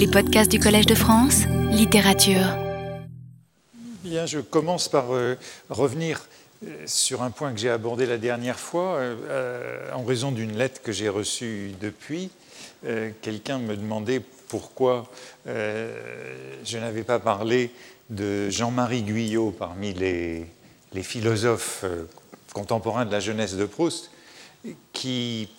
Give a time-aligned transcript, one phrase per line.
[0.00, 2.56] Les podcasts du Collège de France, littérature.
[4.02, 5.36] Bien, je commence par euh,
[5.68, 6.26] revenir
[6.64, 10.80] euh, sur un point que j'ai abordé la dernière fois, euh, en raison d'une lettre
[10.80, 12.30] que j'ai reçue depuis.
[13.20, 15.10] Quelqu'un me demandait pourquoi
[15.44, 17.70] je n'avais pas parlé
[18.08, 20.46] de Jean-Marie Guyot parmi les,
[20.94, 21.84] les philosophes
[22.54, 24.10] contemporains de la jeunesse de Proust,
[24.94, 25.50] qui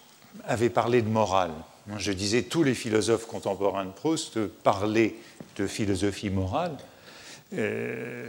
[0.48, 1.52] avait parlé de morale.
[1.98, 5.16] Je disais, tous les philosophes contemporains de Proust parlaient
[5.58, 6.78] de philosophie morale.
[7.54, 8.28] Euh,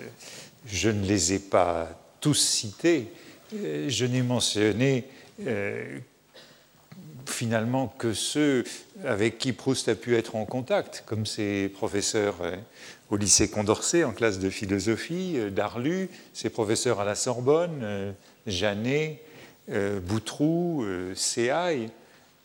[0.67, 1.89] je ne les ai pas
[2.21, 3.09] tous cités.
[3.55, 5.05] Euh, je n'ai mentionné
[5.47, 5.99] euh,
[7.27, 8.65] finalement que ceux
[9.05, 12.37] avec qui Proust a pu être en contact, comme ses professeurs
[13.11, 18.15] au lycée Condorcet en classe de philosophie, Darlu, ses professeurs à la Sorbonne,
[18.47, 19.21] Janet,
[19.69, 20.85] Boutroux,
[21.15, 21.91] Séaille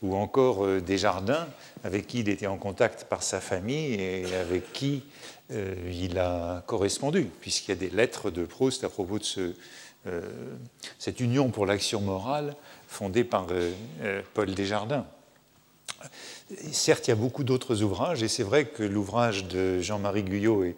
[0.01, 1.47] ou encore euh, Desjardins,
[1.83, 5.03] avec qui il était en contact par sa famille et avec qui
[5.51, 9.55] euh, il a correspondu, puisqu'il y a des lettres de Proust à propos de
[10.07, 10.21] euh,
[10.99, 12.55] cette union pour l'action morale
[12.87, 13.47] fondée par
[14.33, 15.05] Paul Desjardins.
[16.71, 20.63] Certes, il y a beaucoup d'autres ouvrages, et c'est vrai que l'ouvrage de Jean-Marie Guyot
[20.63, 20.75] est,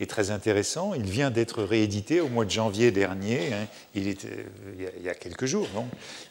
[0.00, 0.94] est très intéressant.
[0.94, 3.66] Il vient d'être réédité au mois de janvier dernier, hein.
[3.94, 5.68] il, est, euh, il, y a, quelques jours.
[5.74, 5.86] Non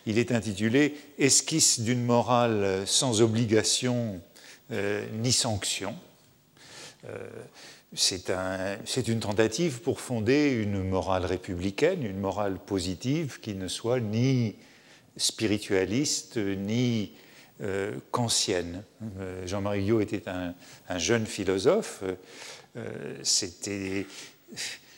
[0.05, 4.21] il est intitulé Esquisse d'une morale sans obligation
[4.71, 5.95] euh, ni sanction.
[7.07, 7.27] Euh,
[7.93, 13.99] c'est un, une tentative pour fonder une morale républicaine, une morale positive qui ne soit
[13.99, 14.55] ni
[15.15, 17.11] spiritualiste ni
[18.09, 18.83] kantienne.
[19.45, 20.55] Jean-Marie Guillot était un,
[20.97, 22.03] jeune philosophe.
[22.75, 24.05] Euh, c'était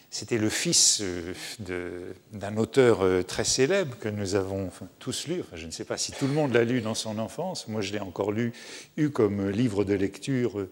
[0.09, 5.43] c'était le fils euh, d'un auteur euh, très célèbre que nous avons tous lu.
[5.53, 7.67] je ne sais pas si tout le monde l'a lu dans son enfance.
[7.67, 8.53] Moi, je l'ai encore lu,
[8.95, 10.67] eu comme livre de lecture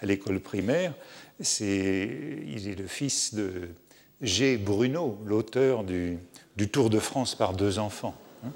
[0.00, 0.94] à l'école primaire.
[1.38, 2.10] C'est,
[2.48, 3.68] il est le fils de
[4.20, 4.56] G.
[4.56, 6.18] Bruno, l'auteur du,
[6.72, 8.16] Tour de France par deux enfants.
[8.44, 8.50] Hein.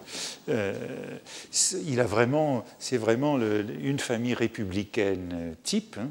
[1.87, 5.99] il a vraiment, c'est vraiment une famille républicaine type.
[6.01, 6.11] Hein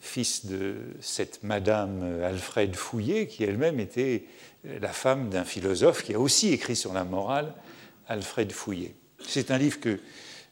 [0.00, 4.24] fils de cette Madame Alfred Fouillé, qui elle-même était
[4.64, 7.52] la femme d'un philosophe qui a aussi écrit sur la morale,
[8.08, 8.94] Alfred Fouillé.
[9.26, 9.98] C'est un livre que,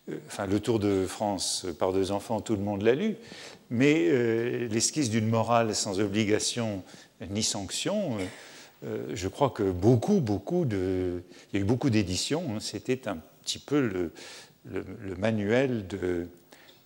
[0.09, 3.17] euh, enfin, Le Tour de France par deux enfants, tout le monde l'a lu,
[3.71, 6.83] mais euh, l'esquisse d'une morale sans obligation
[7.31, 8.19] ni sanction,
[8.85, 11.23] euh, je crois que beaucoup, beaucoup de.
[11.53, 12.61] Il y a eu beaucoup d'éditions, hein.
[12.61, 14.13] c'était un petit peu le,
[14.71, 16.27] le, manuel de,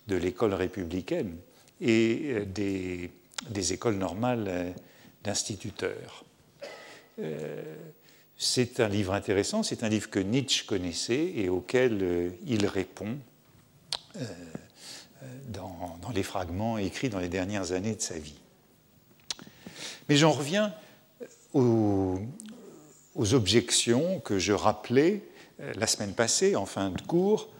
[0.07, 1.35] de l'école républicaine
[1.81, 4.71] et euh, des, écoles normales euh,
[5.23, 6.23] d'instituteurs.
[7.19, 7.61] Euh,
[8.37, 13.19] c'est un livre intéressant, c'est un livre que Nietzsche connaissait et auquel il répond
[15.49, 18.39] dans, les fragments écrits dans les dernières années de sa vie.
[20.09, 20.73] Mais j'en reviens
[21.53, 22.17] aux,
[23.15, 25.21] objections que je rappelais
[25.75, 27.50] la semaine passée en fin de cours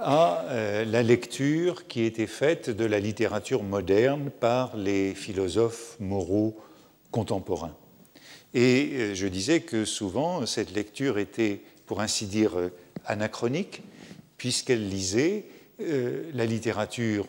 [0.00, 6.58] à euh, la lecture qui était faite de la littérature moderne par les philosophes moraux
[7.10, 7.76] contemporains.
[8.54, 12.70] Et euh, je disais que souvent cette lecture était, pour ainsi dire, euh,
[13.04, 13.82] anachronique,
[14.36, 15.44] puisqu'elle lisait
[16.34, 17.26] la littérature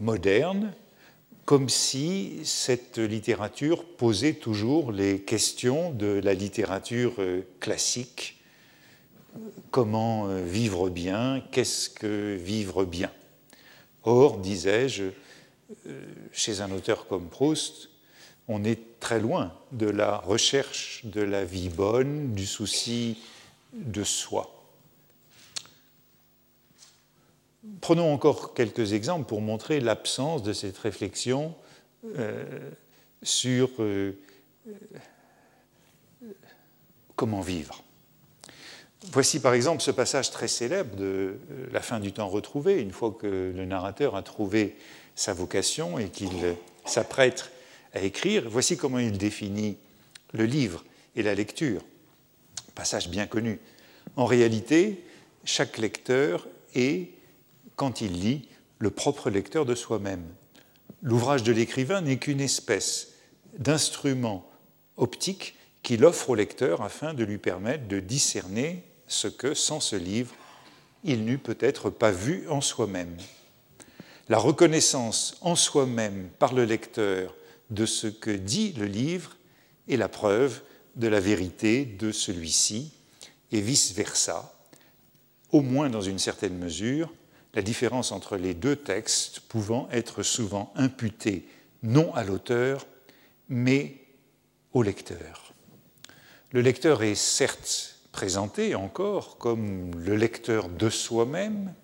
[0.00, 0.72] moderne
[1.44, 7.14] comme si cette littérature posait toujours les questions de la littérature
[7.60, 8.43] classique
[9.70, 13.10] comment euh, vivre bien, qu'est-ce que vivre bien?
[14.04, 15.04] Or, disais-je,
[15.86, 17.90] euh, chez un auteur comme Proust,
[18.48, 23.18] on est très loin de la recherche de la vie bonne, du souci
[23.72, 24.50] de soi.
[27.80, 31.54] Prenons encore quelques exemples pour montrer l'absence de cette réflexion
[32.18, 32.70] euh,
[33.22, 33.70] sur
[37.16, 37.83] comment vivre.
[39.12, 42.92] Voici par exemple ce passage très célèbre de euh, La fin du temps retrouvé, une
[42.92, 44.76] fois que le narrateur a trouvé
[45.14, 47.50] sa vocation et qu'il s'apprête
[47.92, 48.48] à écrire.
[48.48, 49.76] Voici comment il définit
[50.32, 50.84] le livre
[51.16, 51.82] et la lecture.
[52.74, 53.60] Passage bien connu.
[54.16, 55.04] En réalité,
[55.44, 57.10] chaque lecteur est,
[57.76, 58.48] quand il lit,
[58.78, 60.24] le propre lecteur de soi-même.
[61.02, 63.12] L'ouvrage de l'écrivain n'est qu'une espèce
[63.58, 64.50] d'instrument
[64.96, 69.96] optique qu'il offre au lecteur afin de lui permettre de discerner ce que, sans ce
[69.96, 70.34] livre,
[71.04, 73.16] il n'eût peut-être pas vu en soi-même.
[74.28, 77.34] La reconnaissance en soi-même par le lecteur
[77.70, 79.36] de ce que dit le livre
[79.88, 80.62] est la preuve
[80.96, 82.92] de la vérité de celui-ci,
[83.52, 84.52] et vice-versa,
[85.52, 87.12] au moins dans une certaine mesure,
[87.54, 91.46] la différence entre les deux textes pouvant être souvent imputée
[91.82, 92.86] non à l'auteur,
[93.48, 93.96] mais
[94.72, 95.54] au lecteur.
[96.50, 101.74] Le lecteur est certes présenté encore comme le lecteur de soi-même,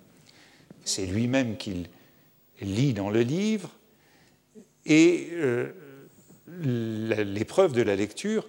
[0.85, 1.88] c'est lui-même qu'il
[2.61, 3.71] lit dans le livre,
[4.87, 5.73] et euh,
[6.47, 8.47] l'épreuve de la lecture,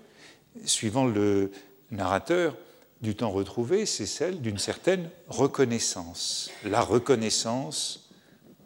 [0.63, 1.51] suivant le
[1.89, 2.55] narrateur
[3.01, 8.11] du temps retrouvé, c'est celle d'une certaine reconnaissance, la reconnaissance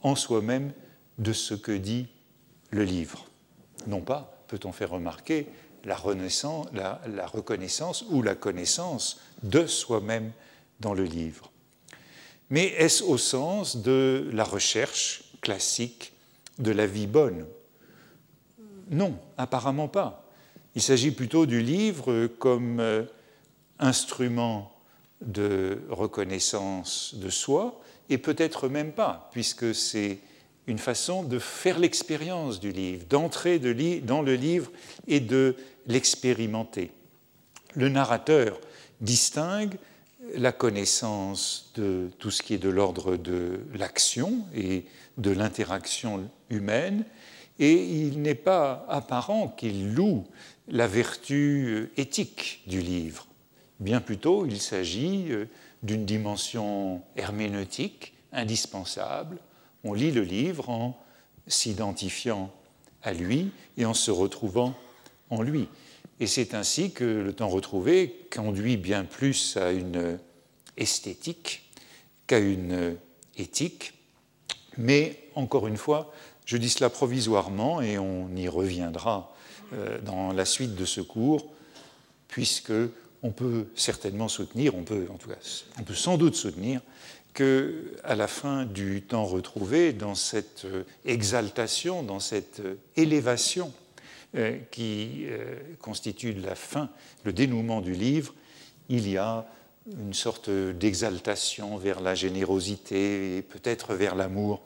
[0.03, 0.73] en soi-même
[1.19, 2.07] de ce que dit
[2.69, 3.25] le livre.
[3.87, 5.47] Non pas, peut-on faire remarquer,
[5.85, 10.31] la, reconnaissance ou la connaissance de soi-même
[10.79, 11.51] dans le livre.
[12.49, 16.13] Mais est-ce au sens de la recherche classique
[16.59, 17.45] de la vie bonne?
[18.89, 20.29] Non, apparemment pas.
[20.75, 23.03] Il s'agit plutôt du livre comme euh,
[23.79, 24.73] instrument
[25.21, 30.19] de reconnaissance de soi, et peut-être même pas, puisque c'est
[30.67, 33.59] une façon de faire l'expérience du livre, d'entrer
[34.01, 34.71] dans le livre
[35.07, 35.55] et de
[35.87, 36.91] l'expérimenter.
[37.75, 38.59] Le narrateur
[39.01, 39.75] distingue
[40.33, 44.85] la connaissance de tout ce qui est de l'ordre de l'action et
[45.17, 47.05] de l'interaction humaine,
[47.59, 50.25] et il n'est pas apparent qu'il loue
[50.67, 53.27] la vertu éthique du livre.
[53.79, 55.45] Bien plutôt, il s'agit euh,
[55.83, 59.37] d'une dimension herméneutique indispensable.
[59.85, 60.99] On lit le livre en
[61.47, 62.51] s'identifiant
[63.03, 64.73] à lui et en se retrouvant
[65.29, 65.69] en lui.
[66.19, 70.17] Et c'est ainsi que le temps retrouvé conduit bien plus à une
[70.75, 71.69] esthétique
[72.25, 72.97] qu'à une
[73.37, 73.93] éthique.
[74.77, 76.11] Mais encore une fois,
[76.45, 79.33] je dis cela provisoirement et on y reviendra
[79.73, 81.45] euh, dans la suite de ce cours,
[82.27, 82.73] puisque
[83.23, 85.35] on peut certainement soutenir, on peut en tout cas,
[85.79, 86.81] on peut sans doute soutenir
[87.35, 93.71] que à la fin du temps retrouvé, dans cette euh, exaltation, dans cette euh, élévation
[94.35, 95.27] euh, qui
[95.79, 96.89] constitue la fin,
[97.23, 98.33] le dénouement du livre,
[98.89, 99.45] il y a
[99.99, 104.61] une sorte d'exaltation vers la générosité et peut-être vers l'amour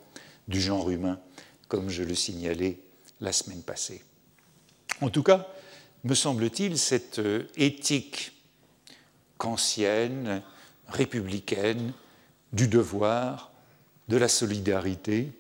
[0.48, 1.19] du genre humain,
[1.68, 2.77] comme je le signalais
[3.19, 4.04] la semaine passée.
[5.01, 5.48] En tout cas,
[6.04, 7.21] me semble-t-il, cette
[7.57, 8.31] éthique
[9.38, 10.42] kantienne,
[10.88, 11.94] républicaine,
[12.54, 13.51] du devoir,
[14.07, 15.31] de la solidarité,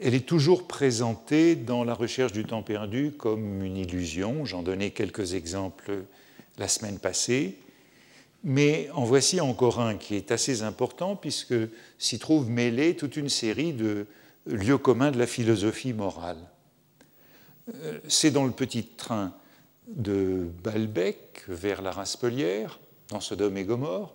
[0.00, 4.44] elle est toujours présentée dans la recherche du temps perdu comme une illusion.
[4.44, 6.04] J'en donnais quelques exemples
[6.56, 7.58] la semaine passée.
[8.44, 11.54] Mais en voici encore un qui est assez important puisque
[11.98, 14.06] s'y trouve mêlée toute une série de
[14.46, 16.38] lieux communs de la philosophie morale.
[17.74, 19.34] Euh, c'est dans le petit train
[19.88, 22.78] de Balbec vers la Raspelière,
[23.08, 24.14] dans Sodome et Gomorre,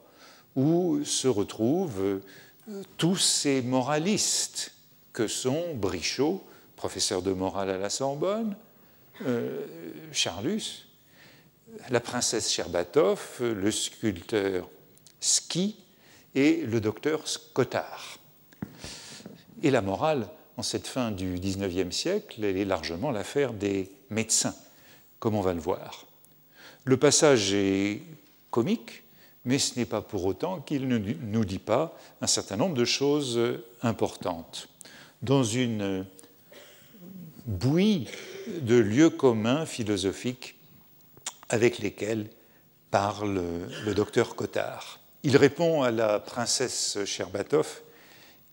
[0.56, 2.20] où se retrouvent euh,
[2.98, 4.74] tous ces moralistes
[5.12, 6.44] que sont Brichot,
[6.76, 8.56] professeur de morale à la Sorbonne,
[9.26, 9.66] euh,
[10.12, 10.88] Charlus,
[11.90, 14.70] la princesse Sherbatov, le sculpteur
[15.20, 15.78] Ski
[16.36, 18.18] et le docteur Scotard.
[19.62, 20.28] Et la morale,
[20.58, 24.56] en cette fin du XIXe siècle, elle est largement l'affaire des médecins,
[25.20, 26.06] comme on va le voir.
[26.86, 28.02] Le passage est
[28.52, 29.03] comique,
[29.46, 32.86] mais ce n'est pas pour autant qu'il ne nous dit pas un certain nombre de
[32.86, 33.40] choses
[33.82, 34.70] importantes
[35.22, 36.06] dans une
[37.46, 38.08] bouillie
[38.62, 40.56] de lieux communs philosophiques
[41.50, 42.30] avec lesquels
[42.92, 43.42] parle
[43.86, 45.00] le docteur Cotard.
[45.24, 47.82] Il répond à la princesse Sherbatov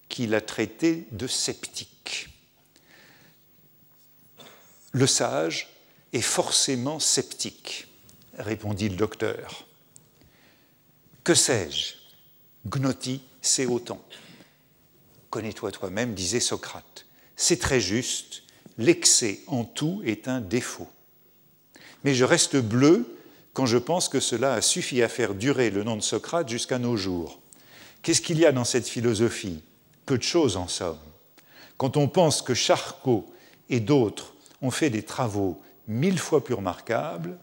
[0.08, 2.28] qui l'a traité de sceptique.
[4.92, 5.68] Le sage
[6.12, 7.86] est forcément sceptique,
[8.38, 9.66] répondit le docteur.
[11.30, 11.94] Que sais-je?
[12.68, 14.02] Gnoti, c'est autant.
[15.30, 17.06] Connais-toi toi-même, disait Socrate.
[17.36, 18.42] C'est très juste,
[18.78, 20.88] l'excès en tout est un défaut.
[22.02, 23.16] Mais je reste bleu
[23.52, 26.80] quand je pense que cela a suffi à faire durer le nom de Socrate jusqu'à
[26.80, 27.38] nos jours.
[28.02, 29.62] Qu'est-ce qu'il y a dans cette philosophie?
[30.06, 30.98] Peu de choses en somme.
[31.76, 33.32] Quand on pense que Charcot
[33.68, 37.38] et d'autres ont fait des travaux mille fois plus remarquables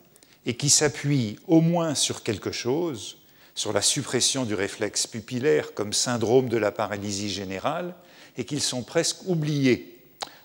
[0.45, 3.15] et qui s'appuient au moins sur quelque chose,
[3.57, 7.95] sur la suppression du réflexe pupillaire comme syndrome de la paralysie générale
[8.37, 9.99] et qu'ils sont presque oubliés.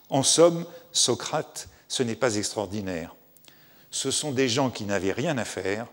[0.09, 3.14] En somme, Socrate, ce n'est pas extraordinaire.
[3.90, 5.88] Ce sont des gens qui n'avaient rien à faire,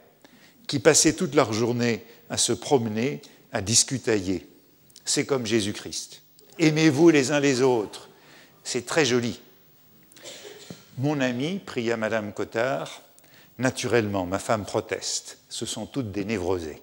[0.66, 3.22] qui passaient toute leur journée à se promener,
[3.52, 4.48] à discutailler.
[5.04, 6.22] C'est comme Jésus-Christ.
[6.58, 8.08] Aimez-vous les uns les autres.
[8.64, 9.42] C'est très joli.
[10.98, 13.02] Mon ami, pria Madame Cottard,
[13.58, 15.40] naturellement, ma femme proteste.
[15.50, 16.82] Ce sont toutes des névrosées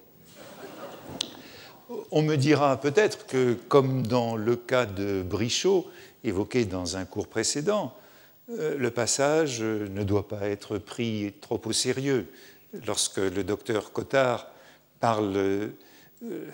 [2.11, 5.89] On me dira peut-être que, comme dans le cas de Brichot,
[6.23, 7.93] évoqué dans un cours précédent,
[8.49, 12.27] euh, le passage ne doit pas être pris trop au sérieux.
[12.85, 14.47] Lorsque le docteur Cotard
[15.01, 15.69] parle euh,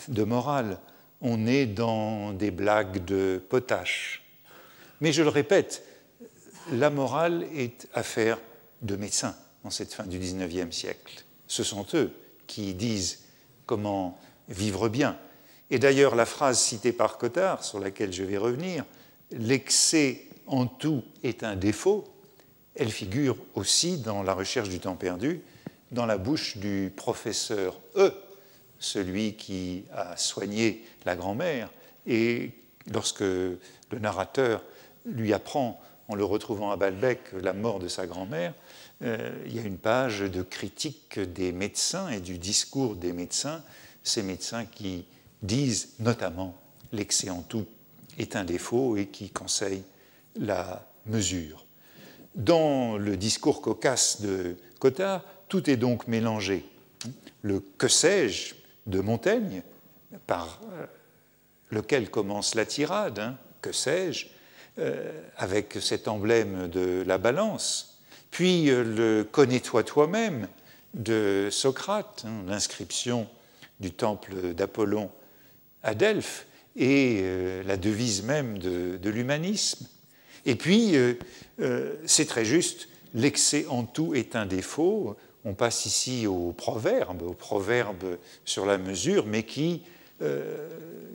[0.08, 0.80] de morale,
[1.22, 4.24] on est dans des blagues de potache.
[5.02, 5.84] Mais je le répète,
[6.72, 8.40] la morale est affaire
[8.82, 11.24] de médecins en cette fin du XIXe siècle.
[11.48, 12.12] Ce sont eux
[12.48, 13.20] qui disent
[13.66, 14.20] comment
[14.50, 15.18] vivre bien.
[15.74, 18.86] Et d'ailleurs, la phrase citée par Cotard, sur laquelle je vais revenir,
[19.32, 22.04] l'excès en tout est un défaut,
[22.76, 25.42] elle figure aussi dans la recherche du temps perdu,
[25.92, 28.14] dans la bouche du professeur E,
[28.78, 31.72] celui qui a soigné la grand-mère,
[32.06, 32.52] et
[32.94, 33.60] lorsque le
[33.94, 34.62] narrateur
[35.08, 38.54] lui apprend, en le retrouvant à Balbec, la mort de sa grand-mère,
[39.02, 43.64] euh, il y a une page de critique des médecins et du discours des médecins,
[44.04, 45.06] ces médecins qui
[45.44, 46.56] disent notamment
[46.92, 47.66] l'excès en tout
[48.18, 49.84] est un défaut et qui conseillent
[50.40, 51.66] la mesure.
[52.36, 56.66] Dans le discours cocasse de Cottard, tout est donc mélangé.
[57.42, 58.56] Le que sais-je
[58.88, 59.62] de Montaigne,
[60.28, 60.86] par euh,
[61.72, 64.28] lequel commence la tirade, hein, que sais-je,
[64.80, 68.00] euh, avec cet emblème de la balance,
[68.32, 70.48] puis euh, le connais-toi toi-même
[70.94, 73.28] de Socrate, hein, l'inscription
[73.80, 75.12] du temple d'Apollon
[75.84, 77.24] à Delphes, et
[77.68, 79.88] la devise même de l'humanisme.
[80.46, 80.96] Et puis,
[82.06, 85.16] c'est très juste, l'excès en tout est un défaut.
[85.46, 89.82] On passe ici au proverbe, au proverbe sur la mesure, mais qui,
[90.22, 90.70] euh,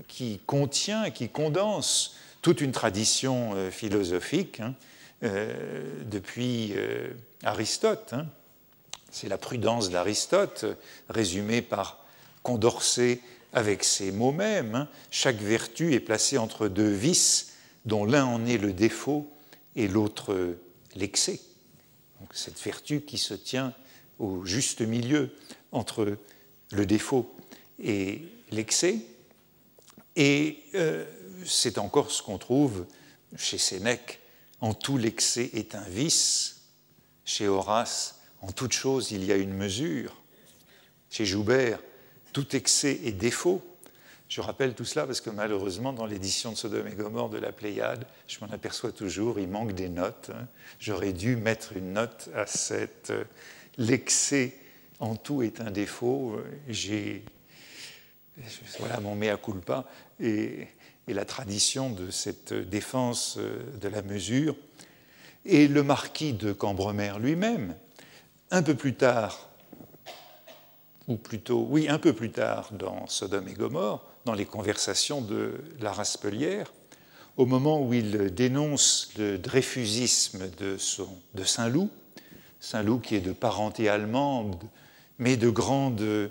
[0.07, 4.75] qui contient, qui condense toute une tradition euh, philosophique hein,
[5.23, 6.75] euh, depuis
[7.43, 8.13] Aristote.
[8.13, 8.27] Hein.
[9.11, 10.67] C'est la prudence d'Aristote,
[11.09, 12.05] résumée par
[12.43, 13.21] Condorcet
[13.53, 14.75] avec ces mots mêmes.
[14.75, 14.89] Hein.
[15.11, 17.53] Chaque vertu est placée entre deux vices,
[17.85, 19.31] dont l'un en est le défaut
[19.77, 20.57] et l'autre
[20.95, 21.41] l'excès.
[22.33, 23.73] cette vertu qui se tient
[24.19, 25.31] au juste milieu
[25.73, 26.19] entre
[26.73, 27.35] le défaut
[27.83, 28.99] et l'excès.
[30.17, 31.05] Et euh,
[31.45, 32.87] c'est encore ce qu'on trouve
[33.37, 34.21] chez Sénèque,
[34.61, 36.63] en tout l'excès est un vice,
[37.25, 40.21] chez Horace, en toute chose il y a une mesure,
[41.11, 41.81] chez Joubert,
[42.39, 43.61] tout excès est défaut.
[44.29, 47.51] Je rappelle tout cela parce que malheureusement, dans l'édition de Sodome et Gomorre de la
[47.51, 50.31] Pléiade, je m'en aperçois toujours, il manque des notes.
[50.33, 50.47] Hein.
[50.79, 53.25] J'aurais dû mettre une note à cette euh,
[53.77, 54.57] l'excès
[55.01, 56.41] en tout est un défaut.
[56.69, 57.25] J'ai
[58.79, 59.89] voilà mon mea culpa
[60.21, 60.69] et,
[61.09, 64.55] et, la tradition de cette défense de la mesure.
[65.45, 67.75] Et le marquis de Cambremer lui-même,
[68.53, 69.48] un peu plus tard,
[71.09, 75.55] ou plutôt, oui, un peu plus tard dans Sodome et Gomorre, dans les conversations de
[75.81, 76.73] la Raspelière,
[77.39, 80.77] au moment où il dénonce le dreyfusisme de,
[81.45, 81.89] Saint-Loup,
[82.61, 84.57] Saint-Loup qui est de parenté allemande,
[85.19, 86.29] mais de grande euh,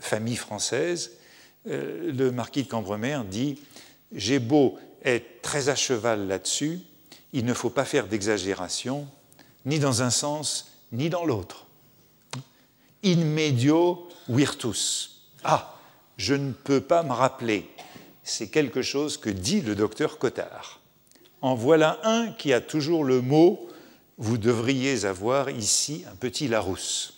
[0.00, 1.12] famille française,
[1.68, 3.58] euh, le marquis de Cambremer dit
[4.12, 6.80] J'ai beau être très à cheval là-dessus,
[7.32, 9.06] il ne faut pas faire d'exagération,
[9.64, 11.66] ni dans un sens, ni dans l'autre.
[13.04, 15.22] In medio virtus.
[15.42, 15.78] Ah,
[16.16, 17.68] je ne peux pas me rappeler.
[18.22, 20.80] C'est quelque chose que dit le docteur Cottard.
[21.40, 23.70] En voilà un qui a toujours le mot
[24.20, 27.14] vous devriez avoir ici un petit Larousse.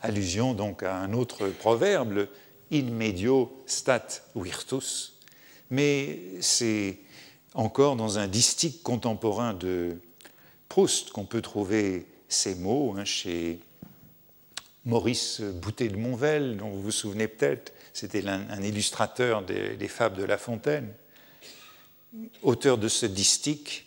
[0.00, 2.28] Allusion donc à un autre proverbe,
[2.72, 5.18] in medio stat virtus,
[5.70, 6.98] mais c'est
[7.52, 9.98] encore dans un distique contemporain de
[10.70, 13.60] Proust qu'on peut trouver ces mots hein, chez
[14.86, 20.24] Maurice Boutet de Monvel, dont vous vous souvenez peut-être, c'était un, illustrateur des, fables de
[20.24, 20.94] La Fontaine,
[22.42, 23.86] auteur de ce distique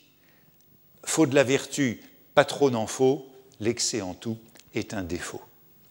[1.05, 2.01] faut de la vertu,
[2.35, 3.27] pas trop n'en faut,
[3.59, 4.37] l'excès en tout
[4.75, 5.41] est un défaut.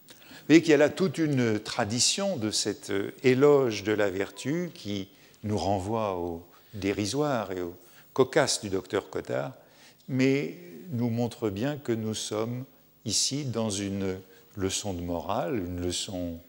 [0.09, 2.91] Vous voyez qu'il y a là toute une tradition de cet
[3.23, 5.09] éloge de la vertu qui
[5.43, 7.75] nous renvoie au dérisoire et au
[8.13, 9.53] cocasse du docteur Cotard,
[10.07, 10.57] mais
[10.91, 12.65] nous montre bien que nous sommes
[13.05, 14.19] ici dans une
[14.59, 16.39] leçon de morale, une leçon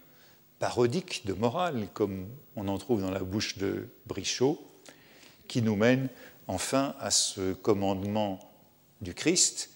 [0.59, 2.27] parodique de morale, comme
[2.57, 4.61] on en trouve dans la bouche de Brichot,
[5.49, 6.09] qui nous mène
[6.47, 8.39] enfin à ce commandement
[9.01, 9.71] du Christ,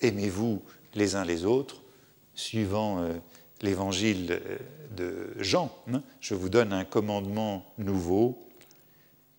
[0.00, 0.62] aimez-vous
[0.94, 1.82] les uns les autres,
[2.34, 3.14] suivant euh,
[3.62, 4.58] l'évangile euh,
[4.94, 5.74] de Jean.
[5.92, 6.02] Hein.
[6.20, 8.46] je vous donne un commandement nouveau,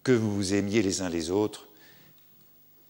[0.03, 1.67] que vous vous aimiez les uns les autres,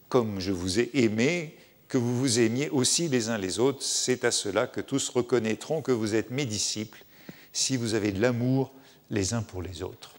[0.08, 3.82] comme je vous ai aimé, que vous vous aimiez aussi les uns les autres.
[3.82, 7.04] C'est à cela que tous reconnaîtront que vous êtes mes disciples,
[7.54, 8.72] si vous avez de l'amour
[9.10, 10.12] les uns pour les autres.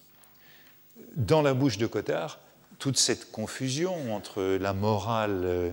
[1.17, 2.39] Dans la bouche de Cotard,
[2.79, 5.71] toute cette confusion entre la morale euh,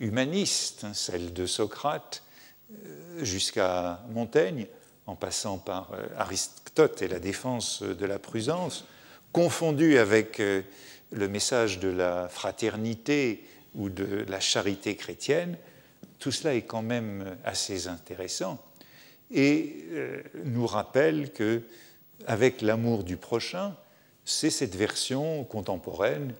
[0.00, 2.22] humaniste, hein, celle de Socrate,
[2.72, 4.66] euh, jusqu'à Montaigne,
[5.06, 8.84] en passant par euh, Aristote et la défense de la prudence,
[9.32, 13.44] confondue avec le message de la fraternité
[13.74, 15.56] ou de la charité chrétienne,
[16.18, 18.62] tout cela est quand même assez intéressant
[19.30, 19.84] et
[20.44, 21.62] nous rappelle que
[22.26, 23.76] avec l'amour du prochain,
[24.24, 26.34] c'est cette version contemporaine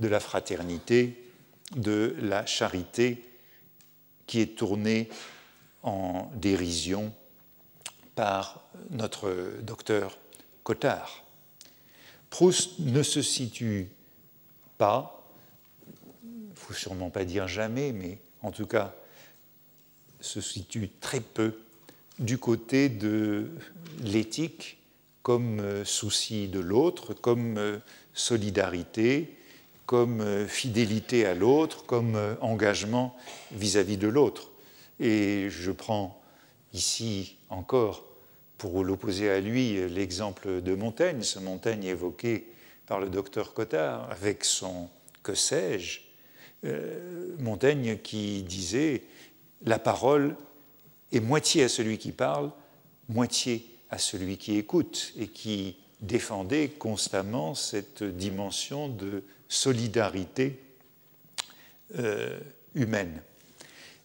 [0.00, 1.30] de la fraternité,
[1.76, 3.24] de la charité
[4.26, 5.08] qui est tournée
[5.82, 7.12] en dérision
[8.14, 10.18] par notre docteur
[10.62, 11.24] Cottard.
[12.30, 13.88] Proust ne se situe
[14.78, 15.23] pas,
[16.64, 18.94] faut sûrement pas dire jamais, mais en tout cas
[20.20, 21.58] se situe très peu
[22.18, 23.50] du côté de
[24.02, 24.78] l'éthique
[25.22, 27.78] comme euh, souci de l'autre, comme euh,
[28.14, 29.36] solidarité,
[29.84, 33.16] comme euh, fidélité à l'autre, comme engagement
[33.52, 34.50] vis-à-vis de l'autre.
[35.00, 36.22] Et je prends
[36.72, 38.04] ici encore,
[38.56, 42.46] pour l'opposer à lui, l'exemple de Montaigne, ce Montaigne évoqué
[42.86, 44.88] par le docteur Cottard avec son
[45.22, 46.03] que sais-je,
[47.38, 49.02] Montaigne qui disait
[49.64, 50.36] la parole
[51.12, 52.50] est moitié à celui qui parle,
[53.08, 60.58] moitié à celui qui écoute et qui défendait constamment cette dimension de solidarité
[61.98, 62.38] euh,
[62.74, 63.22] humaine.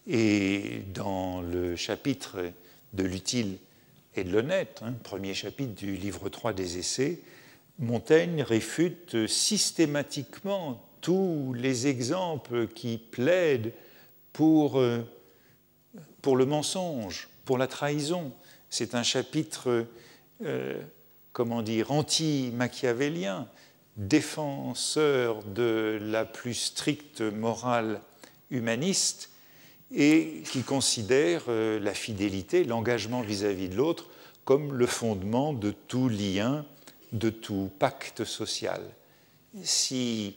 [0.06, 2.52] Et dans le chapitre
[2.92, 3.58] de l'utile
[4.16, 7.20] et de l'honnête, hein, premier chapitre du livre 3 des Essais,
[7.78, 13.72] Montaigne réfute systématiquement tous les exemples qui plaident
[14.32, 15.00] pour, euh,
[16.22, 18.32] pour le mensonge, pour la trahison,
[18.68, 19.86] c'est un chapitre,
[20.44, 20.80] euh,
[21.32, 23.48] comment dire, anti-machiavélien,
[23.96, 28.00] défenseur de la plus stricte morale
[28.50, 29.30] humaniste
[29.92, 34.08] et qui considère euh, la fidélité, l'engagement vis-à-vis de l'autre
[34.44, 36.64] comme le fondement de tout lien,
[37.12, 38.82] de tout pacte social.
[39.62, 40.36] Si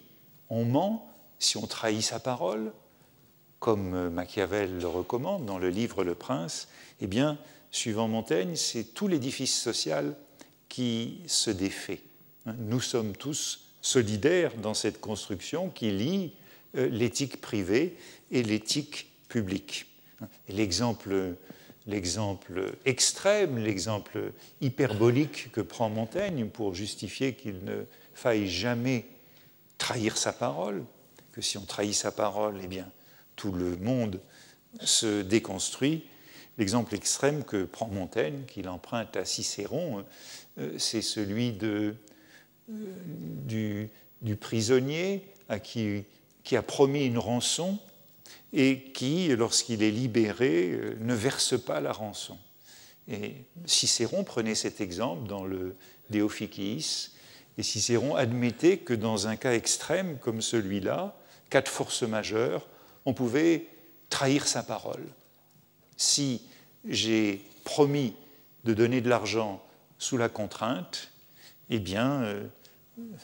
[0.53, 2.71] on ment, si on trahit sa parole,
[3.59, 6.67] comme Machiavel le recommande dans le livre Le Prince,
[7.01, 7.37] eh bien,
[7.71, 10.15] suivant Montaigne, c'est tout l'édifice social
[10.69, 12.01] qui se défait.
[12.45, 16.33] Nous sommes tous solidaires dans cette construction qui lie
[16.75, 17.97] euh, l'éthique privée
[18.31, 19.87] et l'éthique publique.
[20.49, 21.35] L'exemple
[21.85, 29.05] l'exemple extrême, l'exemple hyperbolique que prend Montaigne pour justifier qu'il ne faille jamais
[29.83, 30.83] trahir sa parole,
[31.33, 32.89] que si on trahit sa parole, eh bien,
[33.35, 34.19] tout le monde
[34.81, 36.05] se déconstruit,
[36.57, 40.05] L'exemple extrême que prend Montaigne, qu'il emprunte à Cicéron,
[40.59, 41.93] euh, c'est celui euh,
[42.69, 43.89] du,
[44.39, 46.03] prisonnier à qui,
[46.43, 47.79] qui, a promis une rançon
[48.51, 52.37] et qui, lorsqu'il est libéré, euh, ne verse pas la rançon.
[53.07, 53.33] Et
[53.65, 55.75] Cicéron prenait cet exemple dans le
[56.11, 56.21] De
[57.57, 61.15] et Cicéron admettait que dans un cas extrême comme celui-là,
[61.49, 62.67] cas de force majeure,
[63.05, 63.67] on pouvait
[64.09, 65.05] trahir sa parole
[65.97, 66.41] si
[66.87, 68.13] j'ai promis
[68.63, 69.63] de donner de l'argent
[69.97, 71.11] sous la contrainte,
[71.69, 72.47] eh bien, euh,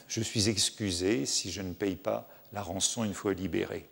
[0.08, 3.88] je suis excusé si je ne paye pas la rançon une fois libéré.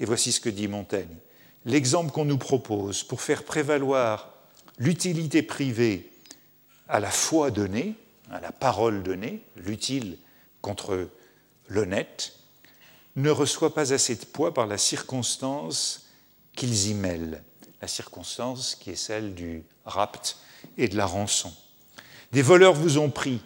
[0.00, 1.16] Et voici ce que dit Montaigne.
[1.64, 4.34] L'exemple qu'on nous propose pour faire prévaloir
[4.78, 6.10] l'utilité privée
[6.88, 7.94] à la foi donnée,
[8.34, 10.18] à la parole donnée, l'utile
[10.60, 11.08] contre
[11.68, 12.34] l'honnête,
[13.16, 16.08] ne reçoit pas assez de poids par la circonstance
[16.54, 17.42] qu'ils y mêlent
[17.84, 20.38] la circonstance qui est celle du rapt
[20.78, 21.52] et de la rançon.
[22.32, 23.42] Des voleurs vous ont pris,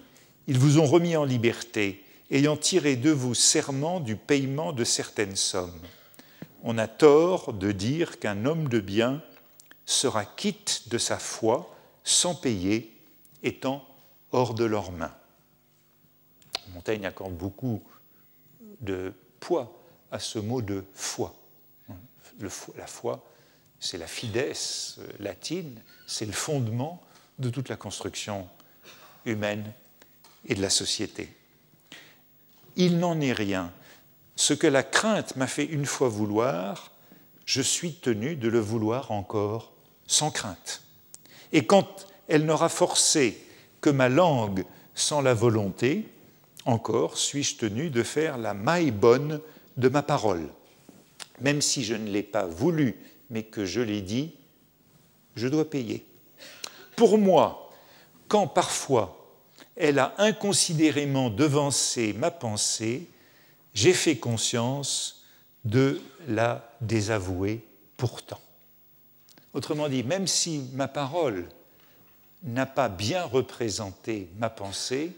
[0.46, 5.34] ils vous ont remis en liberté, ayant tiré de vous serment du paiement de certaines
[5.34, 5.80] sommes.
[6.62, 9.24] On a tort de dire qu'un homme de bien
[9.86, 11.74] sera quitte de sa foi
[12.04, 12.96] sans payer,
[13.42, 13.87] étant
[14.32, 15.14] hors de leurs mains.
[16.74, 17.82] Montaigne accorde beaucoup
[18.80, 19.72] de poids
[20.10, 21.34] à ce mot de foi.
[22.76, 23.24] la foi,
[23.80, 24.52] c'est la fides
[25.18, 27.02] latine, c'est le fondement
[27.38, 28.48] de toute la construction
[29.24, 29.72] humaine
[30.46, 31.32] et de la société.
[32.76, 33.72] Il n'en est rien.
[34.36, 36.92] Ce que la crainte m'a fait une fois vouloir,
[37.44, 39.72] je suis tenu de le vouloir encore
[40.06, 40.82] sans crainte.
[41.52, 43.42] Et quand elle n'aura forcé
[43.80, 44.64] que ma langue
[44.94, 46.08] sans la volonté,
[46.64, 49.40] encore suis-je tenu de faire la maille bonne
[49.76, 50.48] de ma parole.
[51.40, 52.96] Même si je ne l'ai pas voulu
[53.30, 54.34] mais que je l'ai dit,
[55.36, 56.04] je dois payer.
[56.96, 57.70] Pour moi,
[58.26, 59.14] quand parfois
[59.76, 63.08] elle a inconsidérément devancé ma pensée,
[63.74, 65.24] j'ai fait conscience
[65.64, 67.64] de la désavouer
[67.96, 68.40] pourtant.
[69.54, 71.48] Autrement dit, même si ma parole
[72.42, 75.12] n'a pas bien représenté ma pensée,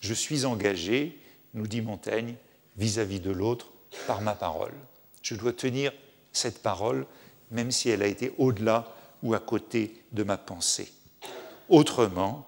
[0.00, 1.18] je suis engagé,
[1.54, 2.34] nous dit Montaigne,
[2.76, 3.68] vis-à-vis de l'autre
[4.06, 4.74] par ma parole.
[5.22, 5.92] Je dois tenir
[6.32, 7.06] cette parole,
[7.50, 8.86] même si elle a été au-delà
[9.22, 10.92] ou à côté de ma pensée.
[11.68, 12.46] Autrement,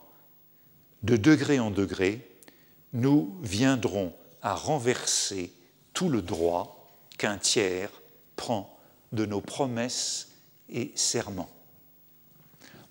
[1.03, 2.29] de degré en degré,
[2.93, 5.53] nous viendrons à renverser
[5.93, 7.91] tout le droit qu'un tiers
[8.37, 8.79] prend
[9.13, 10.29] de nos promesses
[10.69, 11.51] et serments.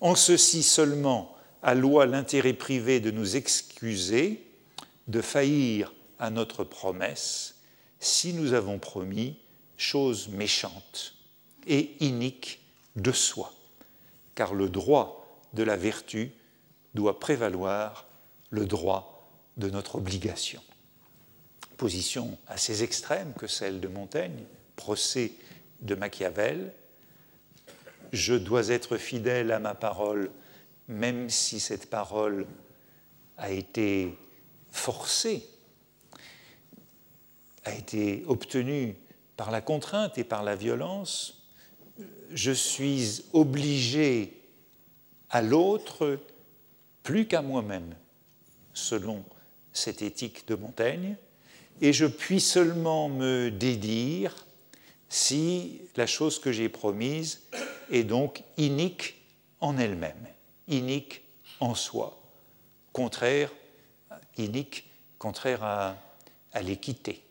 [0.00, 4.44] En ceci seulement à loi l'intérêt privé de nous excuser,
[5.08, 7.56] de faillir à notre promesse,
[8.00, 9.38] si nous avons promis
[9.76, 11.14] chose méchante
[11.66, 12.60] et inique
[12.96, 13.52] de soi,
[14.34, 16.32] car le droit de la vertu
[16.94, 18.06] doit prévaloir
[18.50, 20.62] le droit de notre obligation.
[21.76, 24.44] Position assez extrême que celle de Montaigne,
[24.76, 25.32] procès
[25.80, 26.72] de Machiavel.
[28.12, 30.30] Je dois être fidèle à ma parole,
[30.88, 32.46] même si cette parole
[33.36, 34.14] a été
[34.70, 35.44] forcée,
[37.64, 38.96] a été obtenue
[39.36, 41.46] par la contrainte et par la violence.
[42.32, 44.32] Je suis obligé
[45.30, 46.18] à l'autre
[47.02, 47.94] plus qu'à moi-même,
[48.72, 49.24] selon
[49.72, 51.16] cette éthique de Montaigne,
[51.80, 54.46] et je puis seulement me dédire
[55.08, 57.42] si la chose que j'ai promise
[57.90, 59.16] est donc inique
[59.60, 60.26] en elle-même,
[60.68, 61.22] inique
[61.60, 62.20] en soi,
[62.92, 63.50] contraire,
[64.36, 65.96] inique, contraire à,
[66.62, 67.22] l'équité.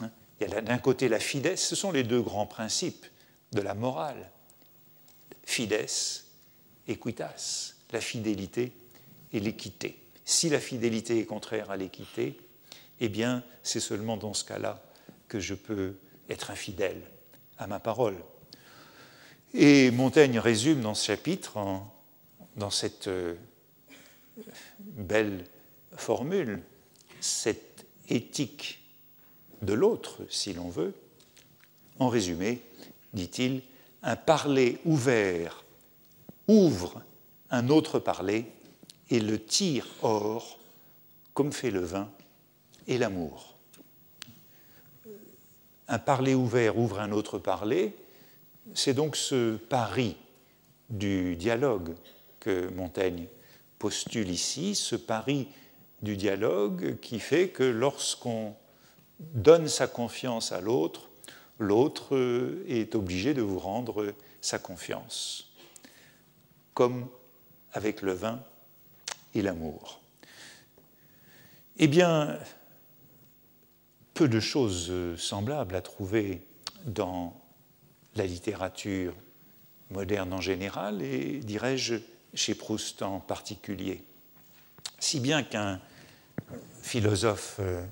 [0.00, 0.10] Hein.
[0.40, 3.06] Il y a d'un côté la fides, ce sont les deux grands principes
[3.52, 4.30] de la morale.
[5.44, 5.86] Fides,
[6.88, 8.72] equitas, la fidélité
[9.32, 9.98] et l'équité.
[10.24, 12.36] Si la fidélité est contraire à l'équité,
[13.00, 14.82] eh bien, c'est seulement dans ce cas-là
[15.28, 15.96] que je peux
[16.28, 17.02] être infidèle
[17.58, 18.16] à ma parole.
[19.54, 21.58] Et Montaigne résume dans ce chapitre,
[22.56, 23.34] dans cette euh,
[24.80, 25.44] belle
[25.96, 26.62] formule,
[27.20, 28.82] cette éthique
[29.60, 30.94] de l'autre, si l'on veut.
[31.98, 32.62] En résumé,
[33.12, 33.62] dit-il,
[34.02, 35.64] un parler ouvert
[36.48, 37.02] ouvre
[37.50, 38.46] un autre parler
[39.10, 40.58] et le tire hors,
[41.34, 42.10] comme fait le vin
[42.86, 43.54] et l'amour.
[45.88, 47.94] Un parler ouvert ouvre un autre parler,
[48.74, 50.16] c'est donc ce pari
[50.90, 51.94] du dialogue
[52.40, 53.26] que Montaigne
[53.78, 55.48] postule ici, ce pari
[56.02, 58.54] du dialogue qui fait que lorsqu'on
[59.20, 61.08] donne sa confiance à l'autre,
[61.58, 62.16] l'autre
[62.68, 65.52] est obligé de vous rendre sa confiance,
[66.74, 67.08] comme
[67.72, 68.42] avec le vin
[69.34, 70.00] et l'amour.
[71.78, 72.38] Eh bien,
[74.14, 76.46] peu de choses semblables à trouver
[76.84, 77.41] dans
[78.16, 79.14] la littérature
[79.90, 81.96] moderne en général et, dirais-je,
[82.34, 84.02] chez Proust en particulier.
[84.98, 85.80] Si bien qu'un
[86.82, 87.84] philosophe euh,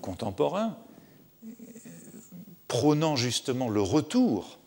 [0.00, 0.76] contemporain,
[2.68, 4.58] prônant justement le retour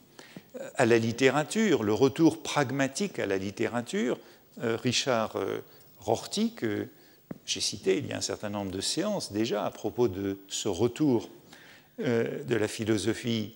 [0.76, 4.18] à la littérature, le retour pragmatique à la littérature,
[4.64, 5.60] euh, Richard euh,
[6.00, 6.88] Rorty, que
[7.46, 10.68] j'ai cité il y a un certain nombre de séances déjà à propos de ce
[10.68, 11.30] retour
[12.00, 13.54] euh, de la philosophie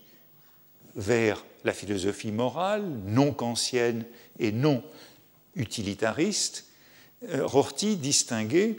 [0.95, 4.05] vers la philosophie morale, non kantienne
[4.39, 4.83] et non
[5.55, 6.65] utilitariste,
[7.31, 8.77] Rorty distinguait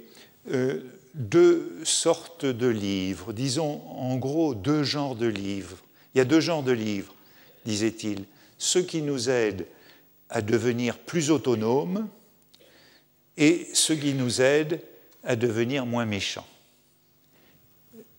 [1.15, 5.79] deux sortes de livres, disons en gros deux genres de livres.
[6.15, 7.15] Il y a deux genres de livres,
[7.65, 8.25] disait-il.
[8.59, 9.67] Ceux qui nous aident
[10.29, 12.09] à devenir plus autonomes
[13.37, 14.81] et ceux qui nous aident
[15.25, 16.47] à devenir moins méchants.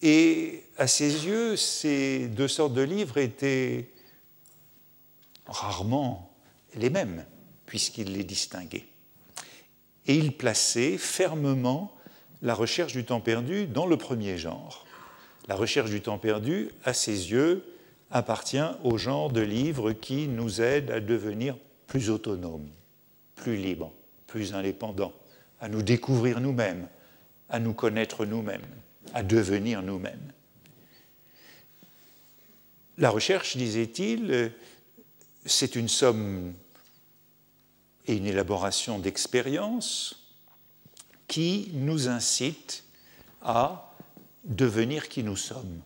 [0.06, 3.88] Et à ses yeux, ces deux sortes de livres étaient
[5.48, 6.30] rarement
[6.76, 7.26] les mêmes,
[7.66, 8.86] puisqu'il les distinguait.
[10.06, 11.96] Et il plaçait fermement
[12.42, 14.86] la recherche du temps perdu dans le premier genre.
[15.48, 17.64] La recherche du temps perdu, à ses yeux,
[18.12, 21.56] appartient au genre de livres qui nous aident à devenir
[21.88, 22.68] plus autonome,
[23.36, 23.94] plus libre,
[24.28, 25.14] plus indépendant,
[25.62, 26.90] à nous découvrir nous-mêmes,
[27.50, 28.62] à nous connaître nous-mêmes,
[29.14, 30.32] à devenir nous-mêmes.
[32.98, 34.52] La recherche, disait-il,
[35.46, 36.54] c'est une somme
[38.06, 40.16] et une élaboration d'expériences
[41.28, 42.84] qui nous incite
[43.42, 43.94] à
[44.44, 45.82] devenir qui nous sommes,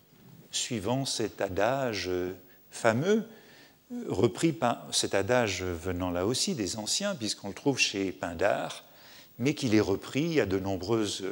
[0.50, 2.10] suivant cet adage
[2.70, 3.26] fameux
[4.08, 8.84] repris par cet adage venant là aussi des anciens, puisqu'on le trouve chez Pindare,
[9.38, 11.24] mais qu'il est repris à de nombreuses,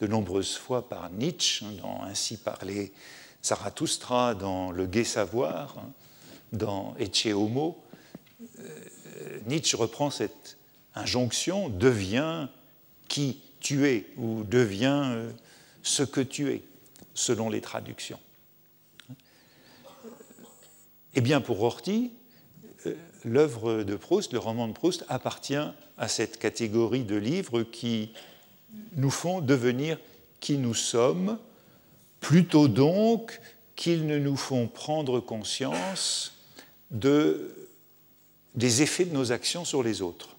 [0.00, 2.92] de nombreuses fois par Nietzsche, dans Ainsi parlait
[3.42, 5.76] Zarathustra, dans Le Gai Savoir,
[6.52, 7.82] dans Ecce Homo.
[8.58, 10.56] Euh, Nietzsche reprend cette
[10.94, 12.50] injonction deviens
[13.08, 15.30] qui tu es ou deviens euh,
[15.82, 16.62] ce que tu es,
[17.14, 18.20] selon les traductions.
[21.14, 22.12] Eh bien, pour Rorty,
[22.86, 28.12] euh, l'œuvre de Proust, le roman de Proust, appartient à cette catégorie de livres qui
[28.96, 29.98] nous font devenir
[30.40, 31.38] qui nous sommes,
[32.20, 33.40] plutôt donc
[33.76, 36.38] qu'ils ne nous font prendre conscience
[36.90, 37.68] de,
[38.54, 40.36] des effets de nos actions sur les autres.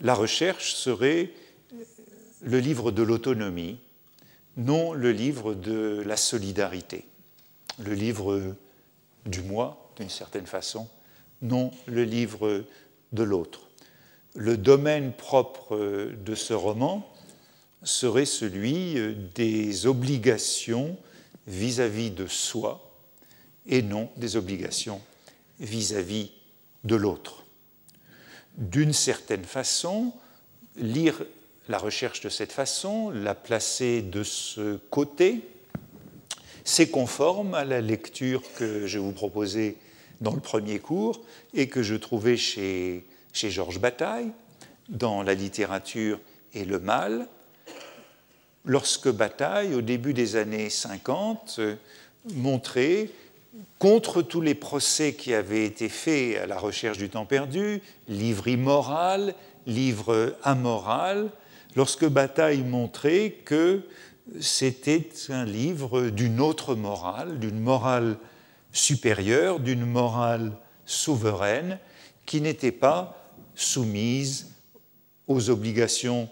[0.00, 1.30] La recherche serait
[2.42, 3.78] le livre de l'autonomie,
[4.56, 7.04] non le livre de la solidarité,
[7.78, 8.54] le livre
[9.24, 10.88] du moi, d'une certaine façon,
[11.42, 12.64] non le livre
[13.12, 13.65] de l'autre.
[14.36, 17.10] Le domaine propre de ce roman
[17.82, 18.96] serait celui
[19.34, 20.96] des obligations
[21.46, 22.92] vis-à-vis de soi
[23.66, 25.00] et non des obligations
[25.58, 26.32] vis-à-vis
[26.84, 27.44] de l'autre.
[28.58, 30.12] D'une certaine façon,
[30.76, 31.24] lire
[31.70, 35.40] la recherche de cette façon, la placer de ce côté,
[36.64, 39.76] c'est conforme à la lecture que je vous proposais
[40.20, 41.22] dans le premier cours
[41.54, 43.04] et que je trouvais chez,
[43.36, 44.30] chez Georges Bataille
[44.88, 46.18] dans La littérature
[46.54, 47.28] et le mal,
[48.64, 51.60] lorsque Bataille, au début des années 50,
[52.34, 53.10] montrait,
[53.78, 58.48] contre tous les procès qui avaient été faits à la recherche du temps perdu, livre
[58.48, 59.34] immoral,
[59.66, 61.28] livre amoral,
[61.74, 63.82] lorsque Bataille montrait que
[64.40, 68.16] c'était un livre d'une autre morale, d'une morale
[68.72, 70.52] supérieure, d'une morale
[70.86, 71.78] souveraine,
[72.24, 73.25] qui n'était pas
[73.56, 74.52] soumise
[75.26, 76.28] aux obligations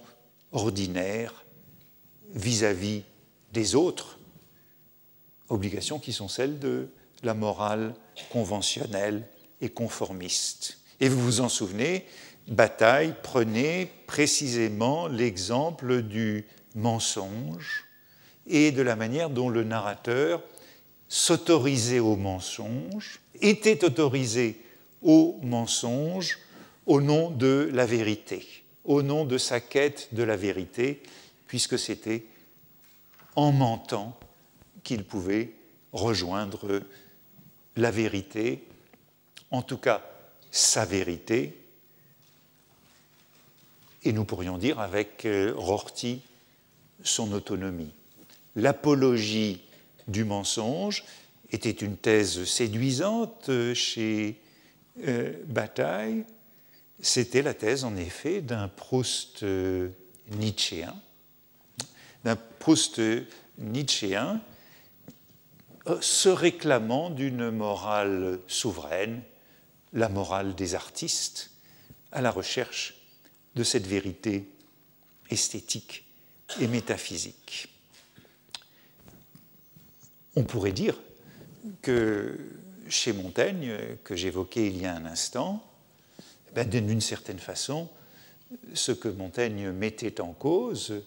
[0.53, 1.45] ordinaires
[2.35, 3.03] vis-à-vis
[3.53, 4.19] des autres,
[5.49, 6.89] obligations qui sont celles de
[7.23, 7.95] la morale
[8.31, 9.27] conventionnelle
[9.61, 10.79] et conformiste.
[11.01, 12.07] Et vous vous en souvenez,
[12.47, 17.87] Bataille prenait précisément l'exemple du mensonge
[18.47, 20.43] et de la manière dont le narrateur
[21.09, 24.61] s'autorisait au mensonge, était autorisé
[25.03, 26.39] au mensonge
[26.87, 28.47] au nom de la vérité,
[28.85, 31.03] au nom de sa quête de la vérité,
[31.47, 32.25] puisque c'était
[33.37, 34.19] en mentant
[34.83, 35.53] qu'il pouvait
[35.93, 36.83] rejoindre
[37.77, 38.65] la vérité,
[39.51, 40.03] en tout cas
[40.51, 41.57] sa vérité,
[44.05, 46.21] et nous pourrions dire avec euh, Rorty
[47.03, 47.93] son autonomie.
[48.55, 49.63] L'apologie
[50.07, 51.05] du mensonge
[51.51, 54.39] était une thèse séduisante chez
[55.07, 56.25] euh, Bataille.
[57.05, 59.45] C'était la thèse, en effet, d'un Proust
[60.31, 60.97] nietzschéen,
[62.25, 62.99] d'un Proust
[63.59, 64.41] nietzschéen
[65.87, 69.21] euh, se réclamant d'une morale souveraine,
[69.93, 71.51] la morale des artistes,
[72.11, 72.95] à la recherche
[73.55, 74.49] de cette vérité
[75.29, 76.07] esthétique
[76.59, 77.69] et métaphysique.
[80.37, 80.99] On pourrait dire
[81.83, 82.39] que
[82.89, 85.63] chez Montaigne, que j'évoquais il y a un instant,
[86.55, 87.89] ben, d'une certaine façon,
[88.75, 91.03] ce que Montaigne mettait en cause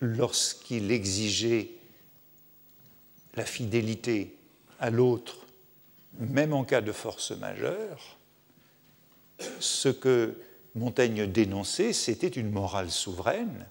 [0.00, 1.70] lorsqu'il exigeait
[3.34, 4.36] la fidélité
[4.80, 5.46] à l'autre,
[6.18, 8.16] même en cas de force majeure,
[9.60, 10.38] ce que
[10.74, 13.66] Montaigne dénonçait, c'était une morale souveraine.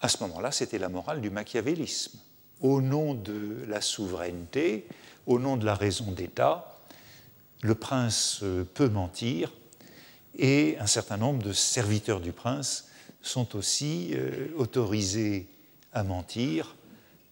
[0.00, 2.18] À ce moment-là, c'était la morale du machiavélisme.
[2.60, 4.86] Au nom de la souveraineté,
[5.26, 6.73] au nom de la raison d'État,
[7.64, 9.50] le prince peut mentir
[10.38, 12.88] et un certain nombre de serviteurs du prince
[13.22, 15.48] sont aussi euh, autorisés
[15.94, 16.76] à mentir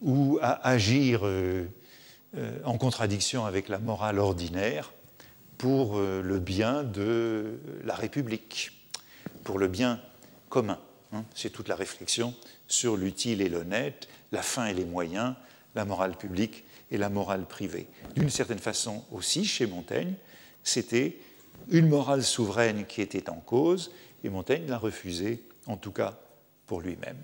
[0.01, 1.66] ou à agir euh,
[2.38, 4.95] euh, en contradiction avec la morale ordinaire
[5.59, 8.73] pour euh, le bien de la République,
[9.45, 10.01] pour le bien
[10.49, 10.79] commun.
[11.12, 11.25] Hein.
[11.35, 12.35] C'est toute la réflexion
[12.68, 15.35] sur l'utile et l'honnête, la fin et les moyens,
[15.75, 17.89] la morale publique et la morale privée.
[18.15, 20.15] D'une certaine façon aussi, chez Montaigne,
[20.63, 21.17] c'était
[21.71, 23.91] une morale souveraine qui était en cause,
[24.23, 26.21] et Montaigne l'a refusée, en tout cas
[26.67, 27.17] pour lui-même.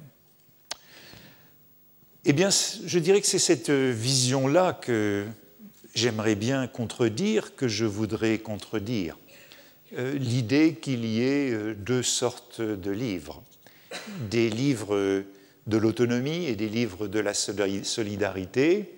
[2.24, 5.26] Eh bien, je dirais que c'est cette vision-là que
[5.94, 9.18] j'aimerais bien contredire que je voudrais contredire.
[9.96, 13.42] Euh, l'idée qu'il y ait euh, deux sortes de livres,
[14.30, 15.24] des livres
[15.66, 18.97] de l'autonomie et des livres de la solidarité,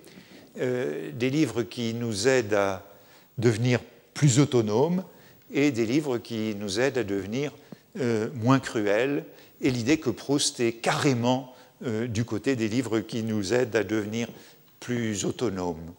[0.59, 2.85] euh, des livres qui nous aident à
[3.37, 3.79] devenir
[4.13, 5.05] plus autonomes
[5.53, 7.53] et des livres qui nous aident à devenir
[7.99, 9.23] euh, moins cruels,
[9.61, 13.85] et l'idée que Proust est carrément euh, du côté des livres qui nous aident à
[13.85, 14.27] devenir
[14.81, 15.93] plus autonomes.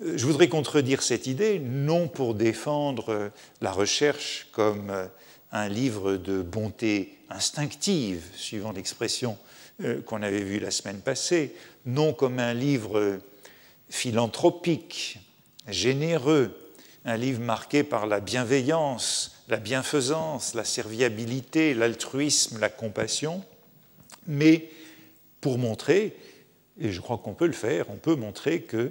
[0.00, 3.30] Je voudrais contredire cette idée, non pour défendre
[3.60, 4.92] la recherche comme
[5.52, 9.38] un livre de bonté instinctive, suivant l'expression
[10.04, 11.54] qu'on avait vue la semaine passée,
[11.86, 13.20] non comme un livre
[13.94, 15.20] philanthropique,
[15.68, 16.52] généreux,
[17.04, 23.44] un livre marqué par la bienveillance, la bienfaisance, la serviabilité, l'altruisme, la compassion,
[24.26, 24.68] mais
[25.40, 26.16] pour montrer,
[26.80, 28.90] et je crois qu'on peut le faire, on peut montrer que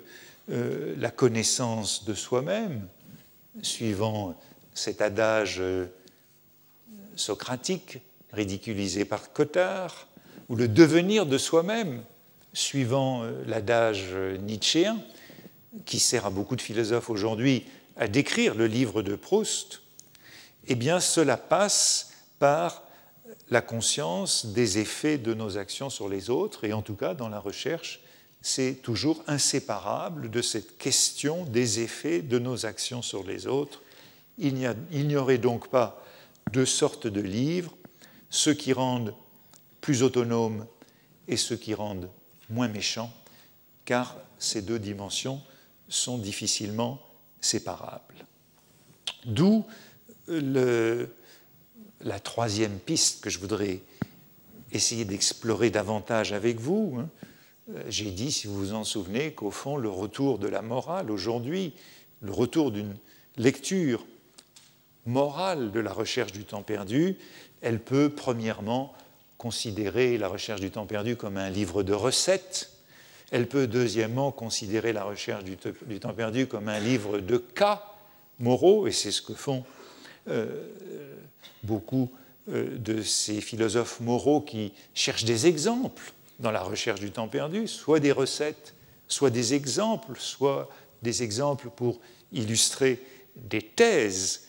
[0.49, 2.87] euh, la connaissance de soi-même,
[3.61, 4.33] suivant
[4.73, 5.85] cet adage euh,
[7.17, 7.99] socratique
[8.31, 10.07] ridiculisé par Cotard,
[10.47, 12.03] ou le devenir de soi-même,
[12.53, 14.97] suivant euh, l'adage nietzschéen,
[15.85, 17.65] qui sert à beaucoup de philosophes aujourd'hui
[17.97, 19.81] à décrire le livre de Proust,
[20.67, 22.83] eh bien cela passe par
[23.49, 27.29] la conscience des effets de nos actions sur les autres, et en tout cas dans
[27.29, 28.01] la recherche,
[28.41, 33.81] c'est toujours inséparable de cette question des effets de nos actions sur les autres.
[34.37, 36.03] Il n'y aurait donc pas
[36.51, 37.73] deux sortes de livres,
[38.29, 39.15] ceux qui rendent
[39.79, 40.65] plus autonomes
[41.27, 42.09] et ceux qui rendent
[42.53, 43.11] moins méchants,
[43.85, 45.41] car ces deux dimensions
[45.89, 47.01] sont difficilement
[47.41, 48.25] séparables.
[49.25, 49.65] D'où
[50.27, 53.81] la troisième piste que je voudrais
[54.71, 56.97] essayer d'explorer davantage avec vous.
[56.99, 57.09] Hein.
[57.87, 61.73] J'ai dit, si vous vous en souvenez, qu'au fond, le retour de la morale aujourd'hui,
[62.21, 62.95] le retour d'une
[63.37, 64.05] lecture
[65.05, 67.17] morale de la recherche du temps perdu,
[67.61, 68.93] elle peut premièrement
[69.43, 72.71] considérer la recherche du temps perdu comme un livre de recettes,
[73.29, 75.57] elle peut deuxièmement considérer la recherche du,
[75.99, 77.83] temps perdu comme un livre de cas
[78.39, 79.65] moraux, et c'est ce que font
[80.29, 80.65] euh,
[81.61, 82.09] beaucoup
[82.47, 87.67] euh, de ces philosophes moraux qui cherchent des exemples dans la recherche du temps perdu,
[87.67, 88.73] soit des recettes,
[89.09, 90.69] soit des exemples, soit
[91.01, 91.99] des exemples pour
[92.31, 92.97] illustrer
[93.35, 94.47] des thèses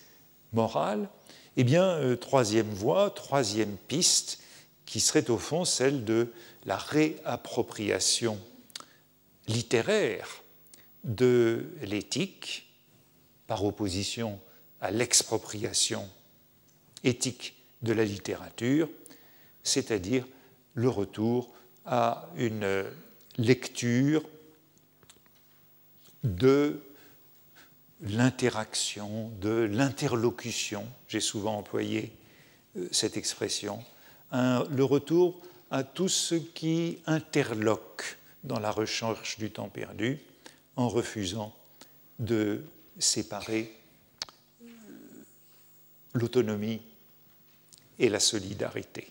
[0.53, 1.09] morales,
[1.57, 4.39] eh bien, euh, troisième voie, troisième piste,
[4.87, 6.33] qui serait au fond celle de
[6.65, 8.39] la réappropriation
[9.49, 10.43] littéraire
[11.05, 12.67] de l'éthique
[13.47, 14.41] par opposition
[14.81, 16.09] à l'expropriation
[17.03, 18.89] éthique de la littérature,
[19.63, 20.27] c'est-à-dire
[20.75, 21.53] le retour
[21.85, 22.85] à une
[23.37, 24.23] lecture
[26.23, 26.81] de
[28.01, 32.13] l'interaction, de l'interlocution, j'ai souvent employé
[32.77, 33.83] euh, cette expression,
[34.35, 40.19] le retour à tout ce qui interloque dans la recherche du temps perdu
[40.77, 41.55] en refusant
[42.19, 42.65] de
[42.99, 43.75] séparer
[44.63, 44.67] euh,
[46.13, 46.81] l'autonomie
[47.99, 49.11] et la solidarité.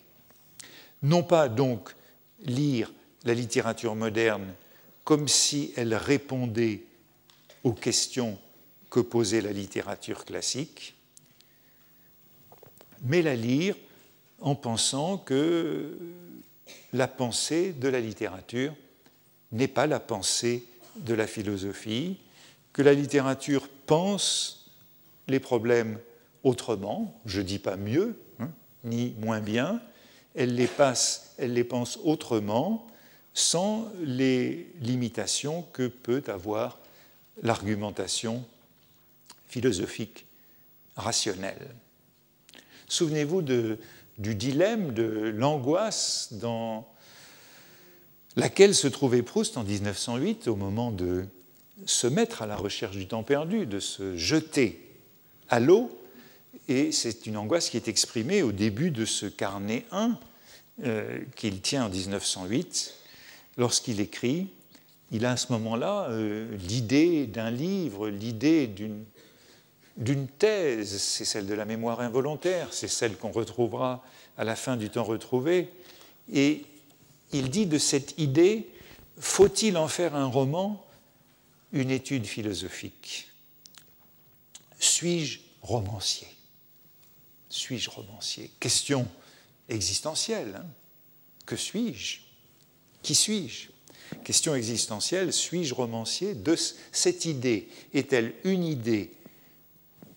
[1.02, 1.94] Non pas donc
[2.42, 2.92] lire
[3.24, 4.54] la littérature moderne
[5.04, 6.84] comme si elle répondait
[7.62, 8.38] aux questions
[8.90, 10.94] que posait la littérature classique,
[13.02, 13.76] mais la lire
[14.40, 15.98] en pensant que
[16.92, 18.74] la pensée de la littérature
[19.52, 20.64] n'est pas la pensée
[20.96, 22.18] de la philosophie,
[22.72, 24.70] que la littérature pense
[25.28, 25.98] les problèmes
[26.42, 28.50] autrement, je ne dis pas mieux, hein,
[28.84, 29.80] ni moins bien,
[30.34, 30.68] elle les,
[31.38, 32.86] elle les pense autrement,
[33.32, 36.78] sans les limitations que peut avoir
[37.42, 38.44] l'argumentation
[39.46, 40.26] philosophique
[40.96, 41.68] rationnelle.
[42.88, 43.42] Souvenez-vous
[44.18, 46.86] du dilemme, de l'angoisse dans
[48.36, 51.26] laquelle se trouvait Proust en 1908 au moment de
[51.86, 54.80] se mettre à la recherche du temps perdu, de se jeter
[55.48, 55.90] à l'eau.
[56.68, 60.18] Et c'est une angoisse qui est exprimée au début de ce carnet 1
[60.84, 62.94] euh, qu'il tient en 1908,
[63.56, 64.48] lorsqu'il écrit.
[65.10, 69.04] Il a à ce moment-là euh, l'idée d'un livre, l'idée d'une
[69.96, 74.04] d'une thèse, c'est celle de la mémoire involontaire, c'est celle qu'on retrouvera
[74.36, 75.70] à la fin du temps retrouvé,
[76.32, 76.64] et
[77.32, 78.68] il dit de cette idée,
[79.18, 80.84] faut-il en faire un roman,
[81.72, 83.28] une étude philosophique.
[84.78, 86.28] Suis-je romancier?
[87.48, 88.50] Suis-je romancier?
[88.58, 89.06] Question
[89.68, 90.60] existentielle.
[90.62, 90.66] Hein.
[91.46, 92.20] que suis-je?
[93.02, 93.68] Qui suis-je?
[94.24, 96.34] Question existentielle, suis-je romancier?
[96.34, 96.56] De
[96.92, 99.12] cette idée Est-elle une idée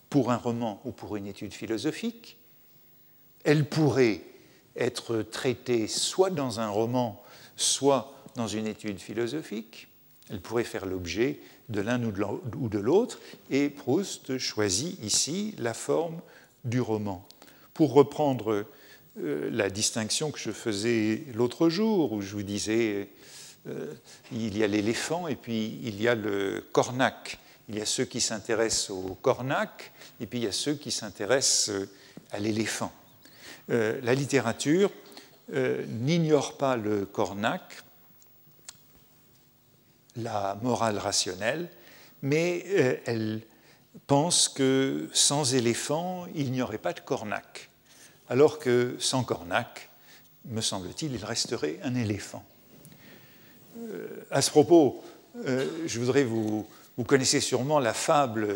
[0.09, 2.37] pour un roman ou pour une étude philosophique
[3.43, 4.21] Elle pourrait
[4.75, 7.21] être traité soit dans un roman,
[7.55, 9.87] soit dans une étude philosophique,
[10.29, 11.39] Elle pourrait faire l'objet
[11.69, 16.21] de l'un ou de l'autre, et Proust choisit ici la forme
[16.63, 17.27] du roman.
[17.73, 18.65] Pour reprendre
[19.19, 23.09] euh, la distinction que je faisais l'autre jour, où je vous disais
[23.67, 23.93] euh,
[24.31, 27.39] il y a l'éléphant et puis il y a le cornac.
[27.69, 30.91] Il y a ceux qui s'intéressent au cornac et puis il y a ceux qui
[30.91, 31.89] s'intéressent euh,
[32.31, 32.91] à l'éléphant.
[33.69, 34.91] la littérature
[35.49, 37.83] n'ignore pas le cornac,
[40.17, 41.69] la morale rationnelle,
[42.21, 42.65] mais
[43.05, 43.41] elle
[44.07, 47.69] pense que sans éléphant, il n'y aurait pas de cornac
[48.29, 49.89] alors que sans cornac,
[50.45, 52.43] me semble-t-il, il resterait un éléphant.
[53.77, 55.03] Euh, à ce propos,
[55.45, 56.67] euh, je voudrais vous,
[56.97, 58.47] vous connaissez sûrement la fable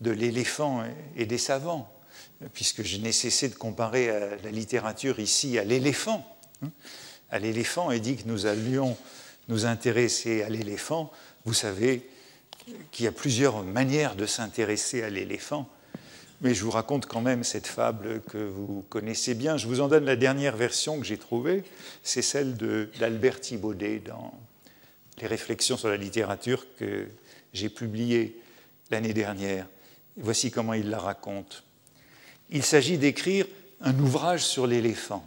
[0.00, 0.84] de l'éléphant
[1.16, 1.92] et des savants,
[2.52, 4.08] puisque je n'ai cessé de comparer
[4.42, 6.26] la littérature ici à l'éléphant.
[6.62, 6.70] Hein,
[7.30, 8.96] à l'éléphant et dit que nous allions
[9.48, 11.10] nous intéresser à l'éléphant.
[11.44, 12.08] Vous savez
[12.92, 15.68] qu'il y a plusieurs manières de s'intéresser à l'éléphant
[16.42, 19.56] mais je vous raconte quand même cette fable que vous connaissez bien.
[19.56, 21.62] Je vous en donne la dernière version que j'ai trouvée,
[22.02, 22.56] c'est celle
[22.98, 24.34] d'Albert Thibaudet dans
[25.20, 27.06] les réflexions sur la littérature que
[27.52, 28.40] j'ai publiées
[28.90, 29.66] l'année dernière.
[30.16, 31.64] Voici comment il la raconte.
[32.50, 33.46] Il s'agit d'écrire
[33.80, 35.24] un ouvrage sur l'éléphant.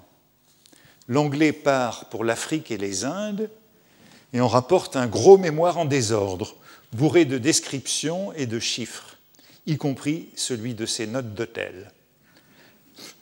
[1.07, 3.49] L'anglais part pour l'Afrique et les Indes
[4.34, 6.55] et on rapporte un gros mémoire en désordre,
[6.93, 9.15] bourré de descriptions et de chiffres
[9.65, 11.91] y compris celui de ses notes d'hôtel.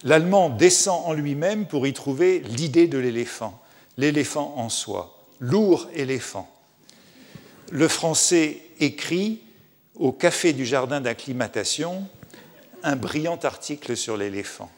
[0.04, 3.62] L'allemand descend en lui-même pour y trouver l'idée de l'éléphant,
[3.98, 6.50] l'éléphant en soi, lourd éléphant.
[7.72, 9.42] Le français écrit
[9.96, 12.08] au café du jardin d'acclimatation
[12.84, 14.72] un brillant article sur l'éléphant.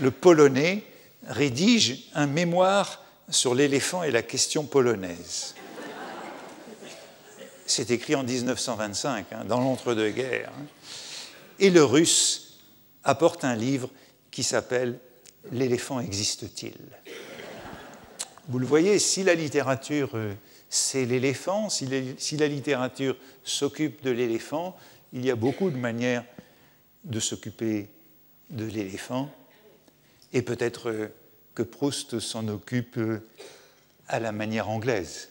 [0.00, 0.84] Le polonais
[1.26, 5.54] rédige un mémoire sur l'éléphant et la question polonaise.
[7.66, 10.50] C'est écrit en 1925, hein, dans l'entre-deux-guerres.
[10.56, 10.64] Hein.
[11.58, 12.58] Et le russe
[13.04, 13.90] apporte un livre
[14.30, 14.98] qui s'appelle
[15.52, 16.74] L'éléphant existe-t-il?
[18.48, 20.34] Vous le voyez, si la littérature, euh,
[20.70, 24.76] c'est l'éléphant, si, la littérature s'occupe de l'éléphant,
[25.12, 26.24] il y a beaucoup de manières
[27.02, 27.88] de s'occuper
[28.50, 29.28] de l'éléphant,
[30.32, 31.08] et peut-être euh,
[31.54, 33.20] que Proust s'en occupe euh,
[34.06, 35.30] à la manière anglaise.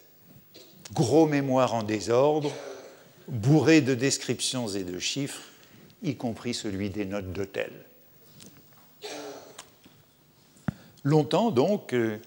[0.94, 2.52] Gros mémoire en désordre,
[3.30, 5.44] bourré de descriptions et de chiffres,
[6.04, 7.72] y compris celui des notes d'hôtel.
[11.06, 12.18] Longtemps, donc, euh,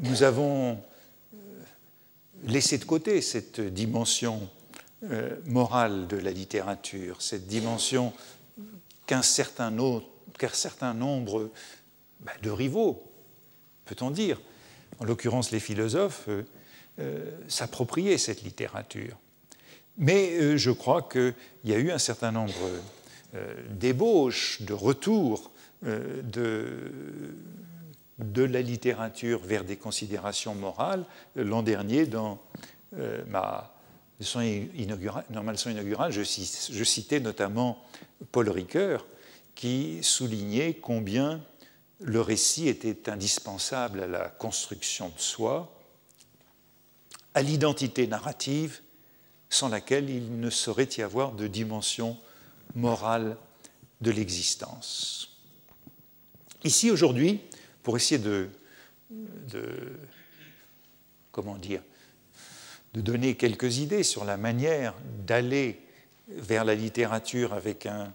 [0.00, 1.36] nous avons euh,
[2.44, 4.48] laissé de côté cette dimension
[5.44, 8.12] morale de la littérature, cette dimension
[9.06, 11.50] qu'un certain, nombre
[12.20, 13.02] bah, de rivaux,
[13.84, 14.40] peut-on dire,
[14.98, 16.42] en l'occurrence les philosophes, euh,
[16.98, 19.16] euh, s'appropriaient cette littérature.
[19.98, 21.34] Mais euh, je crois qu'il
[21.64, 22.54] y a eu un certain nombre
[23.70, 25.50] d'ébauches, de retours
[25.82, 26.90] de,
[28.18, 31.04] de la littérature vers des considérations morales.
[31.34, 32.38] L'an dernier, dans
[33.28, 33.72] ma
[34.20, 36.22] leçon inaugurale, je,
[36.84, 37.82] citais notamment
[38.32, 39.06] Paul Ricoeur,
[39.54, 41.42] qui soulignait combien
[42.00, 45.72] le récit était indispensable à la construction de soi,
[47.34, 48.80] à l'identité narrative,
[49.48, 52.16] sans laquelle il ne saurait y avoir de dimension
[52.74, 53.36] morale
[54.00, 55.38] de l'existence.
[56.64, 57.40] Ici, aujourd'hui,
[57.86, 58.48] pour essayer de,
[61.30, 61.82] comment dire,
[62.94, 64.92] de donner quelques idées sur la manière
[65.24, 65.78] d'aller
[66.26, 68.12] vers la littérature avec un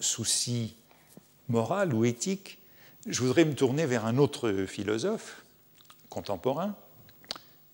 [0.00, 0.74] souci
[1.50, 2.60] moral ou éthique,
[3.06, 5.42] je voudrais me tourner vers un autre philosophe
[6.08, 6.74] contemporain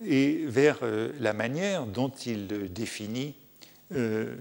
[0.05, 3.37] et vers euh, la manière dont il définit
[3.95, 4.35] euh,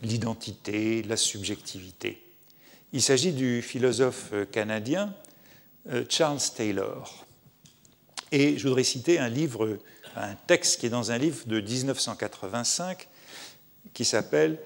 [0.00, 2.22] l'identité, la subjectivité.
[2.94, 5.14] Il s'agit du philosophe canadien
[6.08, 7.26] Charles Taylor.
[8.30, 9.78] Et je voudrais citer un livre,
[10.16, 13.08] un texte qui est dans un livre de 1985
[13.94, 14.58] qui s'appelle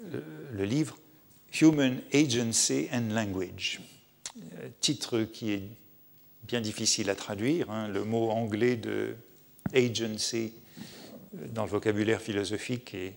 [0.00, 0.96] le livre
[1.60, 3.80] Human Agency and Language
[4.80, 5.62] titre qui est
[6.44, 7.70] bien difficile à traduire.
[7.70, 7.88] Hein.
[7.88, 9.16] le mot anglais de
[9.74, 10.52] agency
[11.34, 13.14] euh, dans le vocabulaire philosophique est,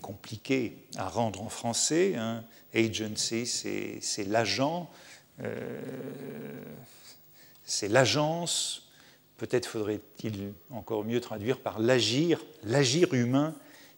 [0.00, 2.14] compliqué à rendre en français.
[2.16, 2.44] Hein.
[2.72, 5.09] Agency, c'est l'agent, euh,
[7.64, 8.90] c'est l'agence.
[9.36, 13.54] Peut-être faudrait-il encore mieux traduire par l'agir, l'agir humain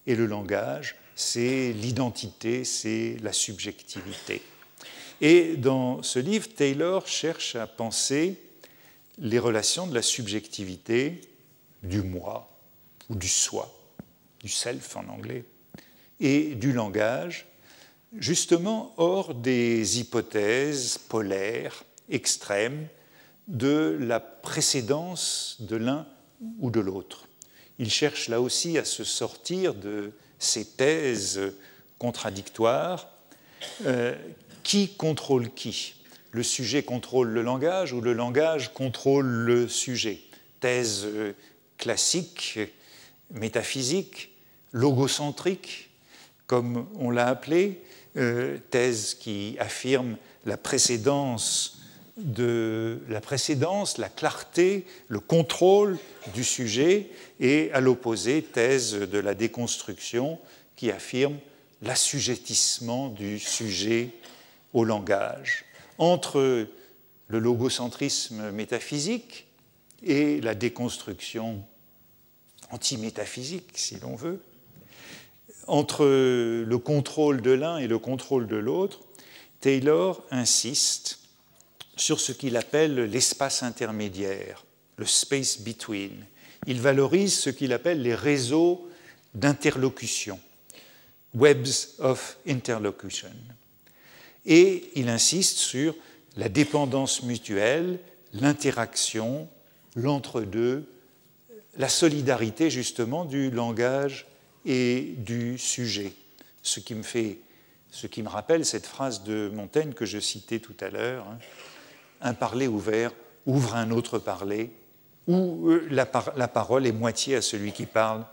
[0.06, 0.96] et le langage.
[1.16, 4.42] C'est l'identité, c'est la subjectivité.
[5.20, 8.40] Et dans ce livre, Taylor cherche à penser
[9.18, 11.20] les relations de la subjectivité,
[11.82, 12.48] du moi
[13.08, 13.72] ou du soi,
[14.40, 15.44] du self en anglais,
[16.20, 17.46] et du langage,
[18.18, 22.86] justement hors des hypothèses polaires, extrêmes,
[23.48, 26.06] de la précédence de l'un
[26.60, 27.26] ou de l'autre.
[27.78, 31.40] Il cherche là aussi à se sortir de ces thèses
[31.98, 33.08] contradictoires.
[33.86, 34.14] Euh,
[34.62, 35.94] qui contrôle qui?
[36.30, 40.20] Le sujet contrôle le langage ou le langage contrôle le sujet?
[40.60, 41.32] Thèse euh,
[41.78, 42.58] classique,
[43.30, 44.30] métaphysique,
[44.72, 45.90] logocentrique,
[46.46, 47.82] comme on l'a appelé,
[48.16, 51.78] euh, thèse qui affirme la précédence
[52.16, 55.98] de la précédence, la clarté, le contrôle
[56.34, 57.08] du sujet,
[57.40, 60.38] et à l'opposé, thèse de la déconstruction
[60.76, 61.38] qui affirme
[61.80, 64.10] l'assujettissement du sujet
[64.72, 65.64] au langage.
[65.98, 66.68] Entre
[67.28, 69.46] le logocentrisme métaphysique
[70.02, 71.64] et la déconstruction
[72.70, 74.40] antimétaphysique, si l'on veut,
[75.66, 79.00] entre le contrôle de l'un et le contrôle de l'autre,
[79.60, 81.20] Taylor insiste
[81.96, 84.64] sur ce qu'il appelle l'espace intermédiaire,
[84.96, 86.24] le space between.
[86.66, 88.88] Il valorise ce qu'il appelle les réseaux
[89.34, 90.38] d'interlocution,
[91.34, 93.30] webs of interlocution.
[94.46, 95.94] Et il insiste sur
[96.36, 97.98] la dépendance mutuelle,
[98.32, 99.48] l'interaction,
[99.94, 100.88] l'entre-deux,
[101.76, 104.26] la solidarité justement du langage
[104.64, 106.12] et du sujet.
[106.62, 107.38] Ce qui me fait,
[107.90, 111.26] ce qui me rappelle cette phrase de Montaigne que je citais tout à l'heure.
[111.28, 111.38] Hein
[112.22, 113.12] un parler ouvert
[113.46, 114.70] ouvre un autre parler,
[115.26, 118.24] où euh, la, parole est moitié à celui qui parle,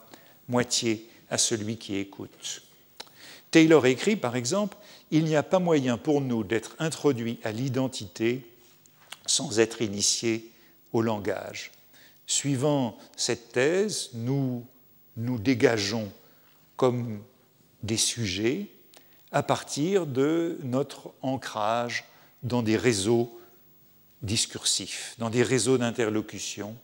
[0.48, 2.62] moitié à celui qui écoute.
[3.52, 4.78] Taylor écrit, par exemple,
[5.12, 8.46] Il n'y a pas moyen pour nous d'être introduits à l'identité
[9.26, 10.52] sans être initiés
[10.94, 11.72] au langage.
[12.28, 14.64] Suivant cette thèse, nous
[15.18, 16.12] nous dégageons
[16.80, 17.20] comme
[17.84, 18.68] des sujets
[19.34, 22.06] à partir de notre ancrage
[22.42, 23.38] dans des réseaux
[24.22, 26.78] discursifs, dans des réseaux d'interlocution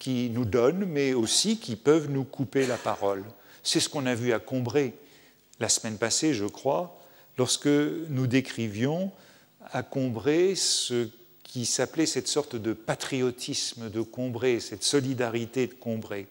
[0.00, 3.22] qui nous donnent, mais aussi qui peuvent nous couper la parole.
[3.62, 4.94] C'est ce qu'on a vu à Combray
[5.60, 6.98] la semaine passée, je crois,
[7.38, 9.12] lorsque nous décrivions
[9.70, 11.08] à Combray ce
[11.44, 16.26] qui s'appelait cette sorte de patriotisme de Combray, cette solidarité de Combray.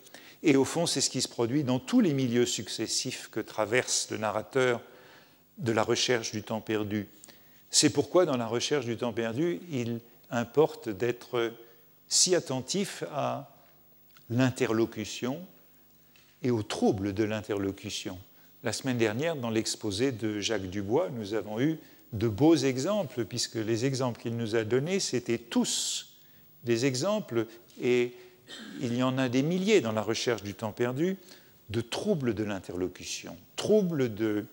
[0.48, 4.12] Et au fond, c'est ce qui se produit dans tous les milieux successifs que traverse
[4.12, 4.80] le narrateur
[5.58, 7.08] de la recherche du temps perdu.
[7.72, 11.52] C'est pourquoi, dans la recherche du temps perdu, il importe d'être
[12.08, 13.50] si attentif à
[14.30, 15.44] l'interlocution
[16.44, 18.20] et au trouble de l'interlocution.
[18.62, 21.80] La semaine dernière, dans l'exposé de Jacques Dubois, nous avons eu
[22.14, 26.20] de beaux exemples, puisque les exemples qu'il nous a donnés, c'étaient tous
[26.64, 27.48] des exemples,
[27.82, 28.14] et
[28.82, 31.18] il y en a des milliers dans la recherche du temps perdu,
[31.70, 34.46] de troubles de l'interlocution, troubles de,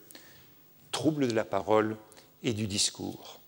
[0.93, 1.97] troubles la parole
[2.43, 3.41] et du discours.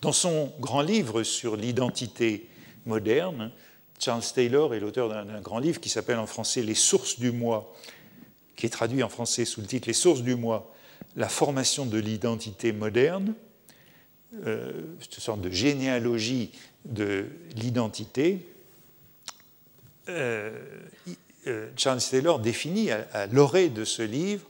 [0.00, 2.48] Dans son grand livre sur l'identité
[2.86, 3.52] moderne,
[3.98, 7.72] Charles Taylor est l'auteur d'un grand livre qui s'appelle en français Les sources du moi,
[8.56, 10.74] qui est traduit en français sous le titre Les sources du moi,
[11.14, 13.34] la formation de l'identité moderne,
[14.46, 16.50] euh, une sorte de généalogie
[16.84, 18.46] de l'identité.
[20.08, 20.50] Euh,
[21.46, 24.46] euh, Charles Taylor définit à, l'orée de ce livre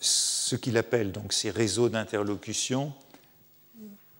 [0.00, 2.94] ce qu'il appelle donc ces réseaux d'interlocution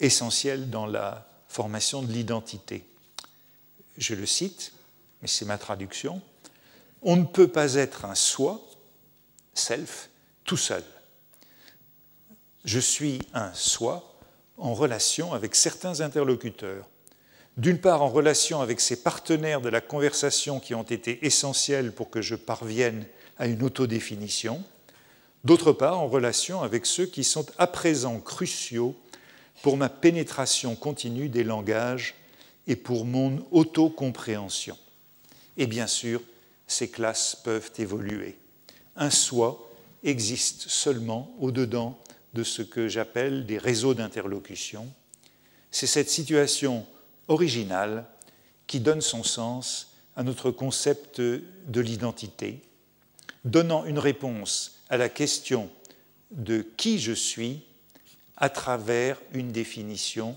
[0.00, 2.84] essentiel dans la formation de l'identité.
[3.96, 4.72] Je le cite,
[5.22, 6.20] mais c'est ma traduction.
[7.02, 8.60] On ne peut pas être un soi,
[9.54, 10.10] self,
[10.44, 10.84] tout seul.
[12.64, 14.18] Je suis un soi
[14.58, 16.86] en relation avec certains interlocuteurs.
[17.58, 22.08] D'une part en relation avec ces partenaires de la conversation qui ont été essentiels pour
[22.08, 23.04] que je parvienne
[23.36, 24.62] à une autodéfinition,
[25.42, 28.94] d'autre part en relation avec ceux qui sont à présent cruciaux
[29.62, 32.14] pour ma pénétration continue des langages
[32.68, 34.78] et pour mon autocompréhension.
[35.56, 36.22] Et bien sûr,
[36.68, 38.38] ces classes peuvent évoluer.
[38.94, 39.68] Un soi
[40.04, 41.98] existe seulement au-dedans
[42.34, 44.86] de ce que j'appelle des réseaux d'interlocution.
[45.72, 46.86] C'est cette situation
[47.28, 48.06] originale
[48.66, 52.60] qui donne son sens à notre concept de l'identité,
[53.44, 55.70] donnant une réponse à la question
[56.30, 57.62] de qui je suis
[58.36, 60.36] à travers une définition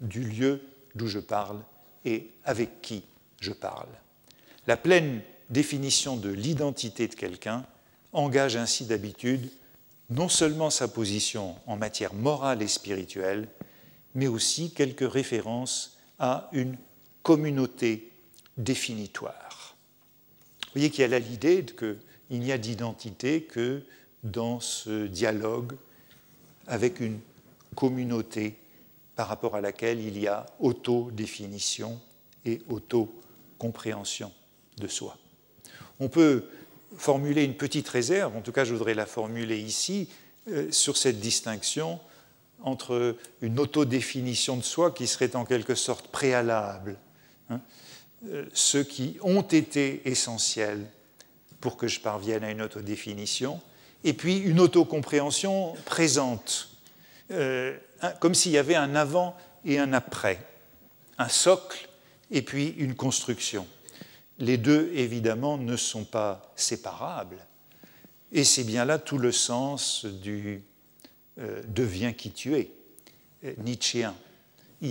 [0.00, 0.60] du lieu
[0.94, 1.60] d'où je parle
[2.04, 3.02] et avec qui
[3.40, 3.88] je parle.
[4.66, 7.64] La pleine définition de l'identité de quelqu'un
[8.12, 9.50] engage ainsi d'habitude
[10.10, 13.48] non seulement sa position en matière morale et spirituelle,
[14.14, 16.76] mais aussi quelques références à une
[17.22, 18.10] communauté
[18.56, 19.76] définitoire.
[20.66, 23.82] Vous voyez qu'il y a là l'idée qu'il n'y a d'identité que
[24.22, 25.74] dans ce dialogue
[26.66, 27.20] avec une
[27.74, 28.56] communauté
[29.14, 32.00] par rapport à laquelle il y a auto-définition
[32.44, 34.32] et auto-compréhension
[34.78, 35.16] de soi.
[36.00, 36.44] On peut
[36.96, 40.08] formuler une petite réserve, en tout cas je voudrais la formuler ici,
[40.48, 41.98] euh, sur cette distinction
[42.66, 46.98] entre une autodéfinition de soi qui serait en quelque sorte préalable,
[47.48, 47.60] hein,
[48.28, 50.84] euh, ceux qui ont été essentiels
[51.60, 53.60] pour que je parvienne à une autodéfinition,
[54.02, 56.68] et puis une autocompréhension présente,
[57.30, 57.76] euh,
[58.20, 60.44] comme s'il y avait un avant et un après,
[61.18, 61.88] un socle
[62.32, 63.66] et puis une construction.
[64.38, 67.38] Les deux, évidemment, ne sont pas séparables,
[68.32, 70.64] et c'est bien là tout le sens du
[71.38, 72.70] euh, deviens qui tu es,
[73.44, 74.14] euh, nietzschéen.
[74.80, 74.88] Il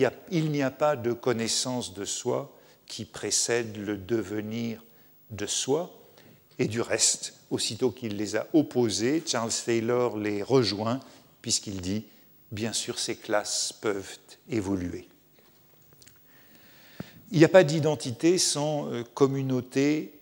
[0.52, 2.56] n'y a, pas de connaissance de soi
[2.88, 4.84] qui précède le devenir
[5.32, 6.02] de soi,
[6.58, 11.00] et du reste, aussitôt qu'il les a opposés, Charles Taylor les rejoint,
[11.42, 12.06] puisqu'il dit,
[12.52, 14.18] bien sûr, ces classes peuvent
[14.50, 15.08] évoluer.
[17.32, 20.14] Il n'y a pas d'identité sans euh, communauté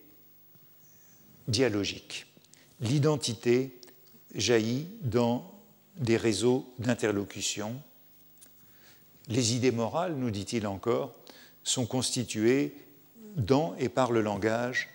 [1.48, 2.26] dialogique.
[2.80, 3.80] L'identité
[4.34, 5.53] jaillit dans
[5.98, 7.80] des réseaux d'interlocution.
[9.28, 11.14] Les idées morales, nous dit-il encore,
[11.64, 12.76] sont constituées
[13.36, 14.90] dans et par le langage,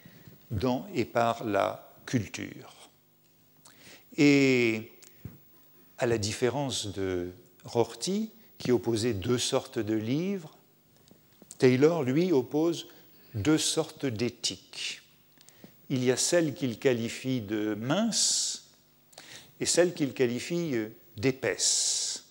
[0.51, 2.91] dans et par la culture.
[4.17, 4.93] Et
[5.99, 7.31] à la différence de
[7.65, 10.57] Rorty, qui opposait deux sortes de livres,
[11.59, 12.89] Taylor, lui, oppose
[13.35, 15.03] deux sortes d'éthiques.
[15.91, 18.58] Il y a celle qu'il qualifie de mince
[19.61, 20.75] et celle qu'il qualifie
[21.17, 22.25] d'épaisse.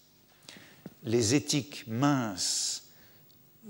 [1.03, 2.83] Les éthiques minces,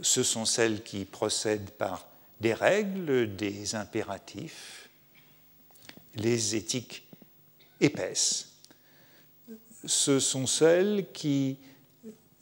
[0.02, 2.08] ce sont celles qui procèdent par
[2.40, 4.90] des règles, des impératifs.
[6.16, 7.08] Les éthiques
[7.80, 8.50] épaisses,
[9.86, 11.58] ce sont celles qui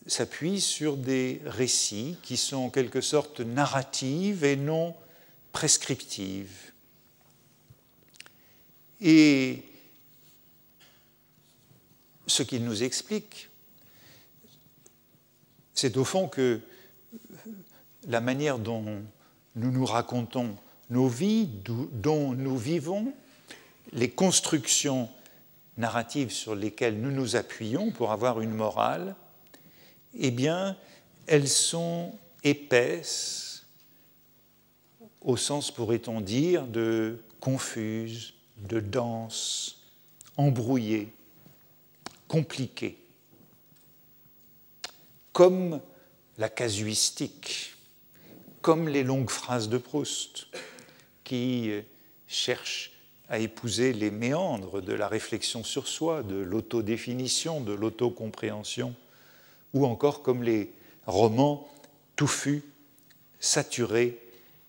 [0.08, 4.96] s'appuie sur des récits qui sont en quelque sorte narratives et non
[5.52, 6.72] prescriptives.
[9.02, 9.65] Et
[12.36, 13.50] ce qu'il nous explique,
[15.74, 16.60] c'est au fond que
[18.08, 18.84] la manière dont
[19.56, 20.58] nous nous racontons
[20.90, 21.50] nos vies,
[21.94, 23.14] dont nous vivons,
[23.94, 25.10] les constructions
[25.78, 29.16] narratives sur lesquelles nous nous appuyons pour avoir une morale,
[30.14, 30.76] eh bien,
[31.28, 32.14] elles sont
[32.44, 33.66] épaisses,
[35.22, 39.80] au sens, pourrait-on dire, de confuses, de denses,
[40.38, 41.14] embrouillées,
[42.36, 42.98] compliquées,
[45.32, 45.80] comme
[46.38, 47.78] la casuistique,
[48.62, 50.48] comme les longues phrases de Proust,
[51.24, 51.72] qui
[52.28, 52.92] cherchent
[53.30, 58.94] à épouser les méandres de la réflexion sur soi, de l'autodéfinition, de l'autocompréhension
[59.74, 60.74] ou encore comme les
[61.08, 61.70] romans
[62.18, 62.66] touffus,
[63.40, 64.20] saturés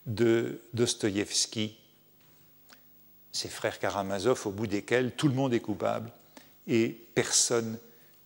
[0.06, 1.76] de Dostoïevski,
[3.32, 6.12] ces frères Karamazov au bout desquels tout le monde est coupable
[6.66, 7.78] et personne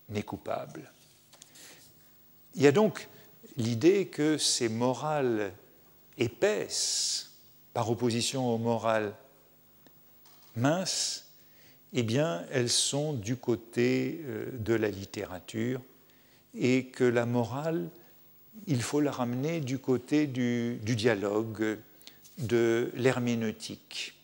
[0.08, 0.90] n'est coupable.
[2.54, 3.08] Il y a donc
[3.56, 5.52] l'idée que ces morales
[6.18, 7.32] épaisses,
[7.72, 9.14] par opposition aux morales
[10.56, 11.30] minces,
[11.92, 15.80] eh bien, elles sont du côté euh, de la littérature
[16.54, 17.88] et que la morale,
[18.66, 21.78] il faut la ramener du côté du, dialogue,
[22.38, 24.14] de l'herméneutique.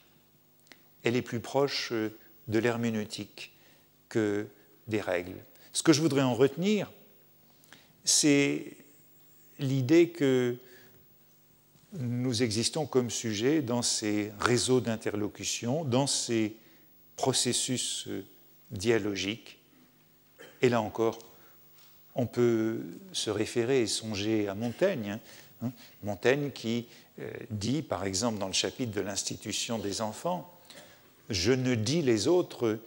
[1.04, 3.55] Elle est plus proche de l'herméneutique
[4.88, 5.36] des règles.
[5.72, 6.90] Ce que je voudrais en retenir,
[8.04, 8.76] c'est
[9.58, 10.56] l'idée que
[11.98, 16.56] nous existons comme sujet dans ces réseaux d'interlocution, dans ces
[17.16, 18.08] processus
[18.70, 19.58] dialogiques.
[20.62, 21.18] Et là encore,
[22.14, 22.80] on peut
[23.12, 25.18] se référer et songer à Montaigne.
[25.62, 25.72] Hein.
[26.02, 26.86] Montaigne qui
[27.18, 30.52] euh, dit, par exemple, dans le chapitre de l'institution des enfants,
[31.28, 32.78] Je ne dis les autres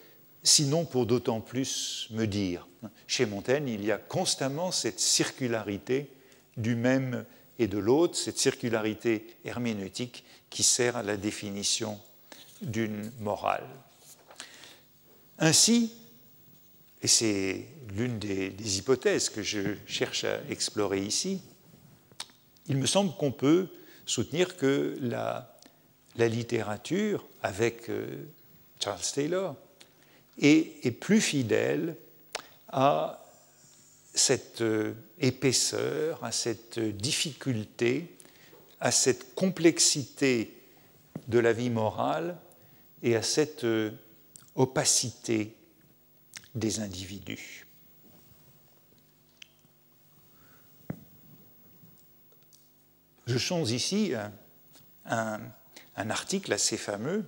[0.43, 2.67] sinon pour d'autant plus me dire.
[3.07, 6.09] Chez Montaigne, il y a constamment cette circularité
[6.57, 7.25] du même
[7.57, 11.99] et de l'autre, cette circularité herméneutique qui sert à la définition
[12.61, 13.67] d'une morale.
[15.39, 15.93] Ainsi,
[17.01, 17.65] et c'est
[17.95, 21.41] l'une des, hypothèses que je cherche à explorer ici,
[22.67, 23.67] il me semble qu'on peut
[24.05, 25.55] soutenir que la,
[26.17, 28.25] littérature, avec euh,
[28.81, 29.55] Charles Taylor,
[30.39, 31.95] est, plus fidèle
[32.69, 33.23] à
[34.13, 38.17] cette euh, épaisseur, à cette difficulté,
[38.79, 40.55] à cette complexité
[41.27, 42.37] de la vie morale
[43.03, 43.91] et à cette euh,
[44.55, 45.55] opacité
[46.55, 47.65] des individus.
[53.29, 54.13] Je change ici
[55.05, 55.39] un,
[55.95, 57.25] article assez fameux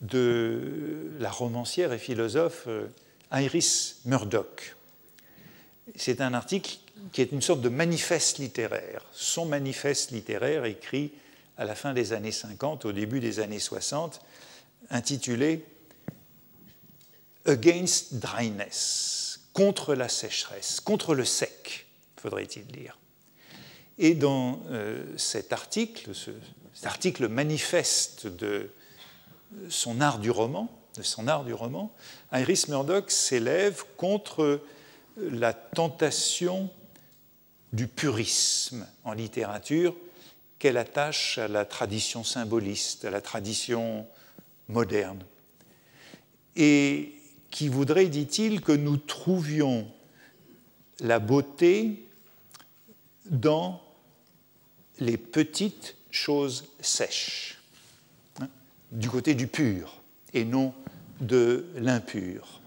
[0.00, 2.88] de la romancière et philosophe euh,
[3.32, 4.76] Iris Murdoch.
[5.94, 6.78] C'est un article
[7.12, 11.12] qui est une sorte de manifeste littéraire, son manifeste littéraire écrit
[11.56, 14.20] à la fin des années 50, au début des années 60,
[14.90, 15.64] intitulé
[17.46, 21.86] Against Dryness, contre la sécheresse, contre le sec,
[22.16, 22.98] faudrait-il dire.
[23.98, 26.10] Et dans euh, cet article,
[26.74, 28.70] cet article manifeste de
[29.68, 31.92] son art du roman, de son art du roman,
[32.32, 34.60] Iris Murdoch s'élève contre
[35.16, 36.70] la tentation
[37.72, 39.94] du purisme en littérature
[40.58, 44.06] qu'elle attache à la tradition symboliste, à la tradition
[44.68, 45.22] moderne,
[46.56, 47.12] et
[47.50, 49.86] qui voudrait, dit-il, que nous trouvions
[51.00, 52.08] la beauté
[53.26, 53.82] dans
[54.98, 57.55] les petites choses sèches,
[58.92, 60.00] du côté du pur
[60.32, 60.74] et non
[61.20, 62.60] de l'impur.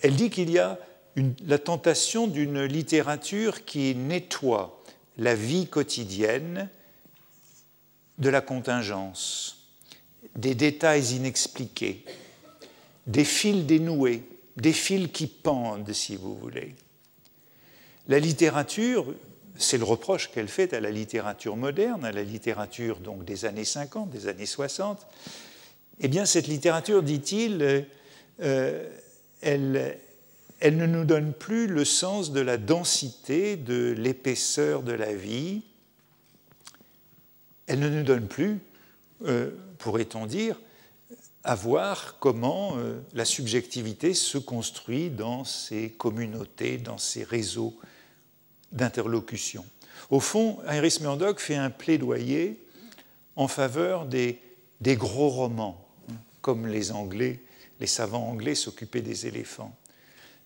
[0.00, 0.78] Elle dit qu'il y a
[1.46, 4.82] la tentation d'une littérature qui nettoie
[5.18, 6.68] la vie quotidienne
[8.18, 9.68] de la contingence,
[10.36, 12.04] des détails inexpliqués,
[13.06, 14.22] des fils dénoués,
[14.56, 16.74] des fils qui pendent, si vous voulez.
[18.08, 19.14] La littérature,
[19.56, 23.64] c'est le reproche qu'elle fait à la littérature moderne, à la littérature donc des années
[23.64, 25.06] 50, des années 60.
[26.00, 27.86] Eh bien, cette littérature, dit-il,
[28.40, 28.88] euh,
[29.40, 29.98] elle,
[30.60, 35.62] elle ne nous donne plus le sens de la densité, de l'épaisseur de la vie.
[37.66, 38.60] Elle ne nous donne plus,
[39.26, 40.56] euh, pourrait-on dire,
[41.44, 47.76] à voir comment euh, la subjectivité se construit dans ces communautés, dans ces réseaux
[48.72, 49.64] d'interlocution.
[50.10, 52.60] Au fond, Iris Murdoch fait un plaidoyer
[53.36, 54.40] en faveur des,
[54.80, 55.86] des gros romans,
[56.40, 57.40] comme les Anglais,
[57.80, 59.76] les savants anglais s'occupaient des éléphants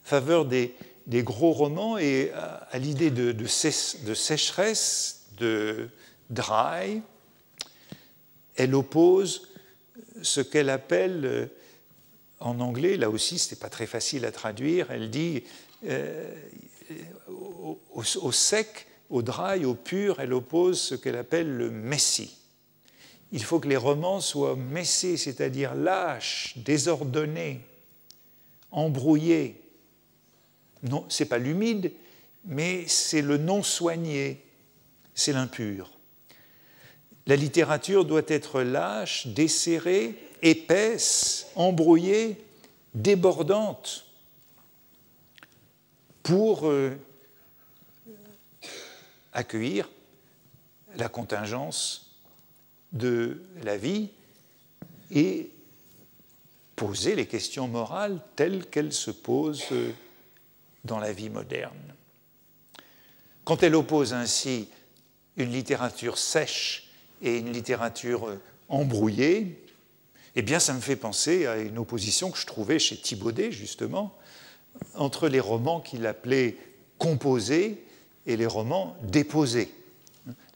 [0.06, 0.72] faveur des,
[1.08, 5.88] gros romans et à, l'idée de, de, sécheresse, de
[6.30, 7.02] dry,
[8.54, 9.48] elle oppose
[10.22, 11.46] ce qu'elle appelle euh,
[12.38, 15.42] en anglais, là aussi ce n'est pas très facile à traduire, elle dit
[15.86, 16.32] euh,
[17.92, 22.36] au, sec, au dry, au pur, elle oppose ce qu'elle appelle le messie.
[23.32, 27.60] Il faut que les romans soient messés, c'est-à-dire lâches, désordonnés,
[28.70, 29.60] embrouillés,
[30.82, 31.92] non, ce n'est pas l'humide,
[32.44, 34.44] mais c'est le non soigné,
[35.14, 35.90] c'est l'impur.
[37.26, 42.36] La littérature doit être lâche, desserrée, épaisse, embrouillée,
[42.94, 44.06] débordante
[46.22, 46.96] pour euh,
[49.36, 49.88] accueillir
[50.96, 52.16] la contingence
[52.92, 54.08] de la vie
[55.10, 55.50] et
[56.74, 59.66] poser les questions morales telles qu'elles se posent
[60.84, 61.94] dans la vie moderne.
[63.44, 64.68] Quand elle oppose ainsi
[65.36, 66.88] une littérature sèche
[67.20, 68.38] et une littérature
[68.70, 69.62] embrouillée,
[70.34, 74.16] eh bien ça me fait penser à une opposition que je trouvais chez Thibaudet, justement,
[74.94, 76.56] entre les romans qu'il appelait
[76.98, 77.85] composés
[78.26, 79.72] et les romans déposés.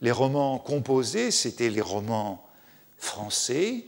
[0.01, 2.45] Les romans composés, c'était les romans
[2.97, 3.85] français,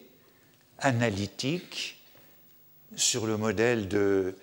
[0.79, 1.99] analytiques,
[2.95, 4.35] sur le modèle de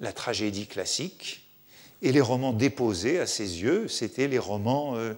[0.00, 1.42] la tragédie classique,
[2.02, 5.14] et les romans déposés, à ses yeux, c'était les romans euh,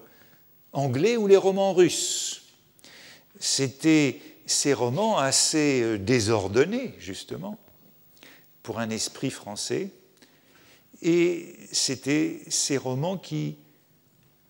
[0.71, 2.43] anglais ou les romans russes.
[3.39, 7.57] C'était ces romans assez euh, désordonnés, justement,
[8.63, 9.89] pour un esprit français.
[11.01, 13.55] Et c'était ces romans qui,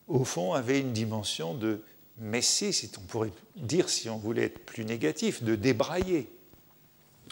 [0.09, 1.81] au fond, avaient une dimension de
[2.17, 6.27] messie, on pourrait dire, si on voulait être plus négatif, de débrailler.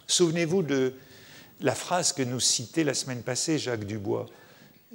[0.05, 0.93] Souvenez-vous de
[1.59, 4.27] la phrase que nous citait la semaine passée Jacques Dubois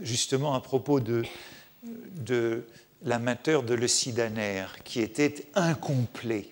[0.01, 2.65] justement à propos de,
[3.05, 6.49] l'amateur de Lecidaner, qui était incomplet,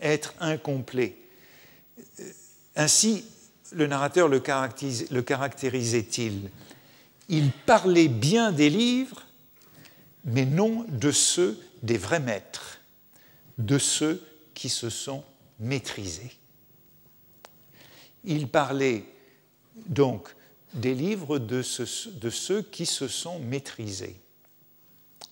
[0.00, 1.16] être incomplet.
[2.76, 3.24] Ainsi,
[3.72, 4.42] le narrateur le,
[5.10, 6.50] le caractérisait-il
[7.28, 9.25] Il parlait bien des livres,
[10.26, 12.80] mais non de ceux des vrais maîtres,
[13.58, 14.22] de ceux
[14.54, 15.24] qui se sont
[15.60, 16.32] maîtrisés.
[18.24, 19.04] Il parlait
[19.86, 20.34] donc
[20.74, 24.16] des livres de, ceux qui se sont maîtrisés,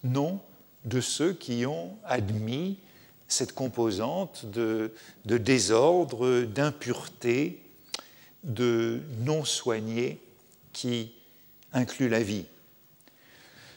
[0.04, 0.40] non
[0.84, 2.78] de ceux qui ont admis
[3.26, 4.92] cette composante de,
[5.24, 7.60] de désordre, d'impureté,
[8.44, 10.20] de non soigné
[10.72, 11.12] qui
[11.72, 12.44] inclut la vie.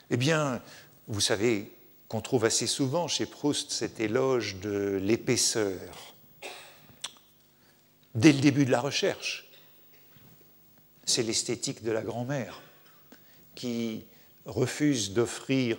[0.10, 0.62] Eh bien,
[1.08, 1.72] vous savez
[2.08, 6.16] qu'on trouve assez souvent chez Proust cet éloge de l'épaisseur.
[8.16, 9.50] Dès le début de la recherche,
[11.06, 12.62] c'est l'esthétique de la grand-mère
[13.56, 14.06] qui
[14.46, 15.78] refuse d'offrir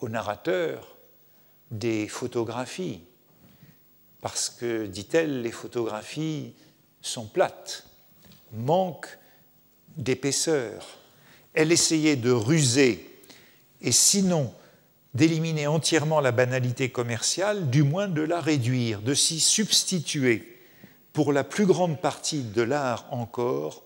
[0.00, 0.96] au narrateur
[1.70, 3.00] des photographies,
[4.20, 6.54] parce que, dit-elle, les photographies
[7.02, 7.86] sont plates,
[8.52, 9.18] manquent
[9.96, 10.98] d'épaisseur.
[11.54, 13.17] Elle essayait de ruser,
[13.80, 14.52] et sinon
[15.14, 20.56] d'éliminer entièrement la banalité commerciale, du moins de la réduire, de s'y substituer,
[21.12, 23.82] pour la plus grande partie de l'art encore,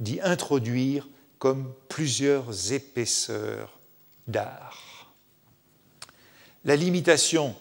[0.00, 1.08] d'y introduire
[1.38, 3.78] comme plusieurs épaisseurs
[4.26, 5.12] d'art.
[6.64, 7.54] La limitation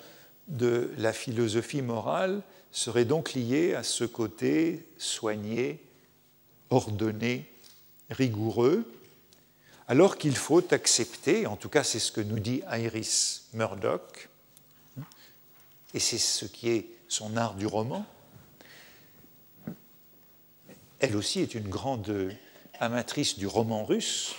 [0.48, 5.80] de la philosophie morale serait donc liée à ce côté soigné,
[6.70, 7.50] ordonné,
[8.10, 8.92] rigoureux,
[9.88, 14.30] alors qu'il faut accepter, en tout cas c'est ce que nous dit Iris Murdoch,
[15.94, 18.06] et c'est ce qui est son art du roman,
[21.00, 22.34] elle aussi est une grande
[22.80, 24.36] amatrice du roman russe,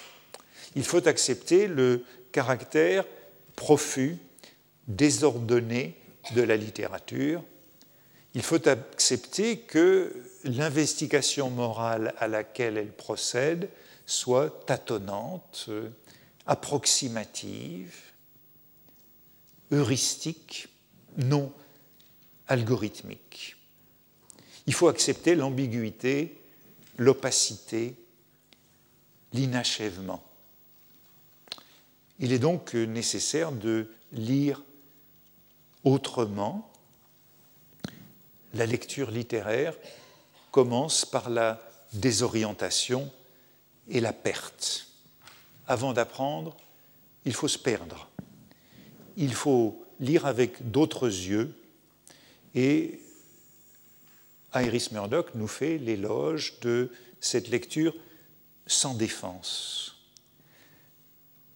[0.74, 3.04] il faut accepter le caractère
[3.54, 4.18] profus,
[4.88, 5.96] désordonné
[6.34, 7.42] de la littérature.
[8.34, 10.12] Il faut accepter que
[10.44, 13.70] l'investigation morale à laquelle elle procède
[14.06, 15.68] soit tâtonnante,
[16.46, 17.94] approximative,
[19.72, 20.68] heuristique,
[21.16, 21.52] non
[22.48, 23.56] algorithmique.
[24.66, 26.40] Il faut accepter l'ambiguïté
[26.98, 27.94] l'opacité,
[29.32, 30.22] l'inachèvement.
[32.18, 34.62] Il est donc nécessaire de lire
[35.84, 36.72] autrement.
[38.54, 39.76] La lecture littéraire
[40.50, 41.60] commence par la
[41.92, 43.12] désorientation
[43.88, 44.86] et la perte.
[45.66, 46.56] Avant d'apprendre,
[47.24, 48.08] il faut se perdre.
[49.16, 51.54] Il faut lire avec d'autres yeux
[52.54, 53.00] et
[54.54, 57.94] Iris Murdoch nous fait l'éloge de cette lecture
[58.66, 59.96] sans défense.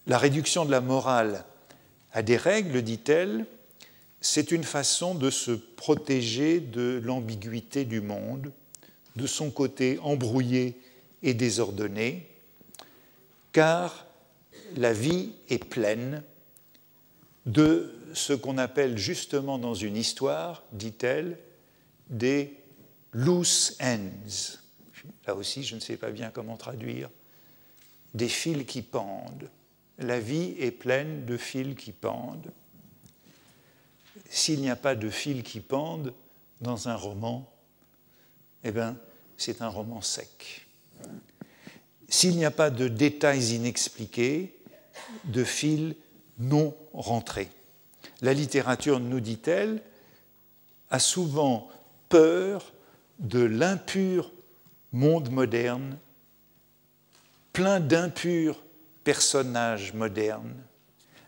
[0.06, 1.44] La réduction de la morale
[2.12, 3.46] à des règles, dit-elle,
[4.20, 8.52] c'est une façon de se protéger de l'ambiguïté du monde,
[9.16, 10.76] de son côté embrouillé
[11.22, 12.26] et désordonné,
[13.52, 14.06] car
[14.76, 16.22] la vie est pleine
[17.46, 21.38] de ce qu'on appelle justement dans une histoire, dit-elle,
[22.08, 22.54] des
[23.12, 24.58] loose ends.
[25.26, 27.10] Là aussi, je ne sais pas bien comment traduire.
[28.14, 29.48] Des fils qui pendent.
[29.98, 32.50] La vie est pleine de fils qui pendent.
[34.28, 36.14] S'il n'y a pas de fils qui pendent
[36.60, 37.52] dans un roman,
[38.64, 38.96] eh bien,
[39.36, 40.66] c'est un roman sec.
[42.08, 44.54] S'il n'y a pas de détails inexpliqués,
[45.24, 45.94] de fils
[46.38, 47.48] non rentrés.
[48.22, 49.82] La littérature, nous dit-elle,
[50.90, 51.68] a souvent
[52.08, 52.72] peur
[53.18, 54.32] de l'impur
[54.92, 55.98] monde moderne,
[57.52, 58.62] plein d'impurs
[59.04, 60.54] personnages modernes,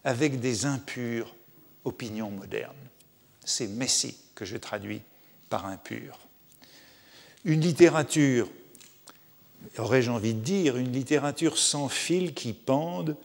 [0.05, 1.35] avec des impures
[1.85, 2.75] opinions modernes.
[3.45, 5.03] C'est Messi que je traduis
[5.49, 6.19] par impur.
[7.45, 8.49] Une littérature,
[9.79, 13.17] aurais-je envie de dire, une littérature sans fil qui pendent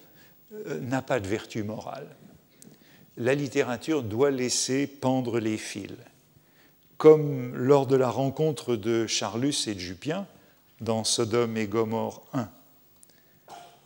[0.53, 2.07] euh, n'a pas de vertu morale.
[3.17, 5.95] La littérature doit laisser pendre les fils
[6.97, 10.27] comme lors de la rencontre de Charlus et de Jupien
[10.81, 12.49] dans Sodome et Gomorre 1.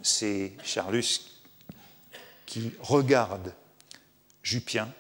[0.02, 1.20] C'est Charlus
[2.46, 3.54] qui regarde
[4.44, 4.92] Jupien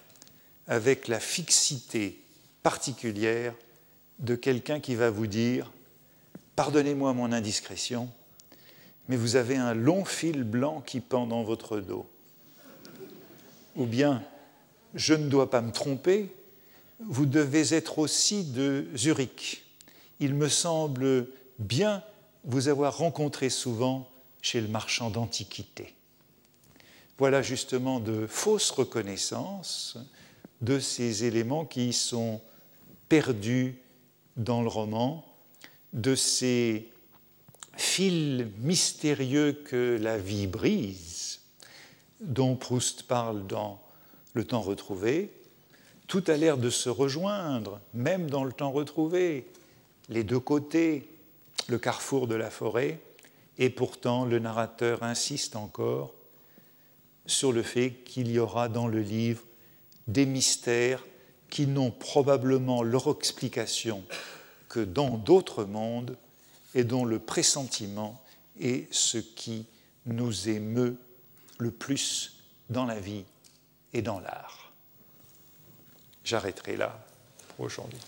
[0.67, 2.21] avec la fixité
[2.63, 3.53] particulière
[4.19, 5.71] de quelqu'un qui va vous dire
[6.61, 8.07] Pardonnez-moi mon indiscrétion,
[9.07, 12.05] mais vous avez un long fil blanc qui pend dans votre dos.
[13.75, 14.21] Ou bien,
[14.93, 16.31] je ne dois pas me tromper,
[16.99, 19.65] vous devez être aussi de Zurich.
[20.19, 22.03] Il me semble bien
[22.43, 24.07] vous avoir rencontré souvent
[24.43, 25.95] chez le marchand d'antiquités.
[27.17, 29.97] Voilà justement de fausses reconnaissances
[30.61, 32.39] de ces éléments qui sont
[33.09, 33.79] perdus
[34.37, 35.25] dans le roman,
[35.93, 36.89] de ces
[37.75, 41.39] fils mystérieux que la vie brise,
[42.21, 43.81] dont Proust parle dans
[44.33, 45.31] Le temps retrouvé,
[46.07, 49.47] tout a l'air de se rejoindre, même dans le temps retrouvé.
[50.09, 51.09] Les deux côtés,
[51.67, 52.99] le carrefour de la forêt,
[53.57, 56.13] Et pourtant, le narrateur insiste encore
[57.25, 59.43] sur le fait qu'il y aura dans le livre
[60.07, 61.05] des mystères
[61.49, 64.03] qui n'ont probablement leur explication
[64.71, 66.17] que dans d'autres mondes
[66.73, 68.23] et dont le pressentiment
[68.57, 69.65] est ce qui
[70.05, 70.95] nous émeut
[71.57, 72.37] le plus
[72.69, 73.25] dans la vie
[73.91, 74.71] et dans l'art.
[76.23, 76.97] J'arrêterai là
[77.49, 77.99] pour aujourd'hui.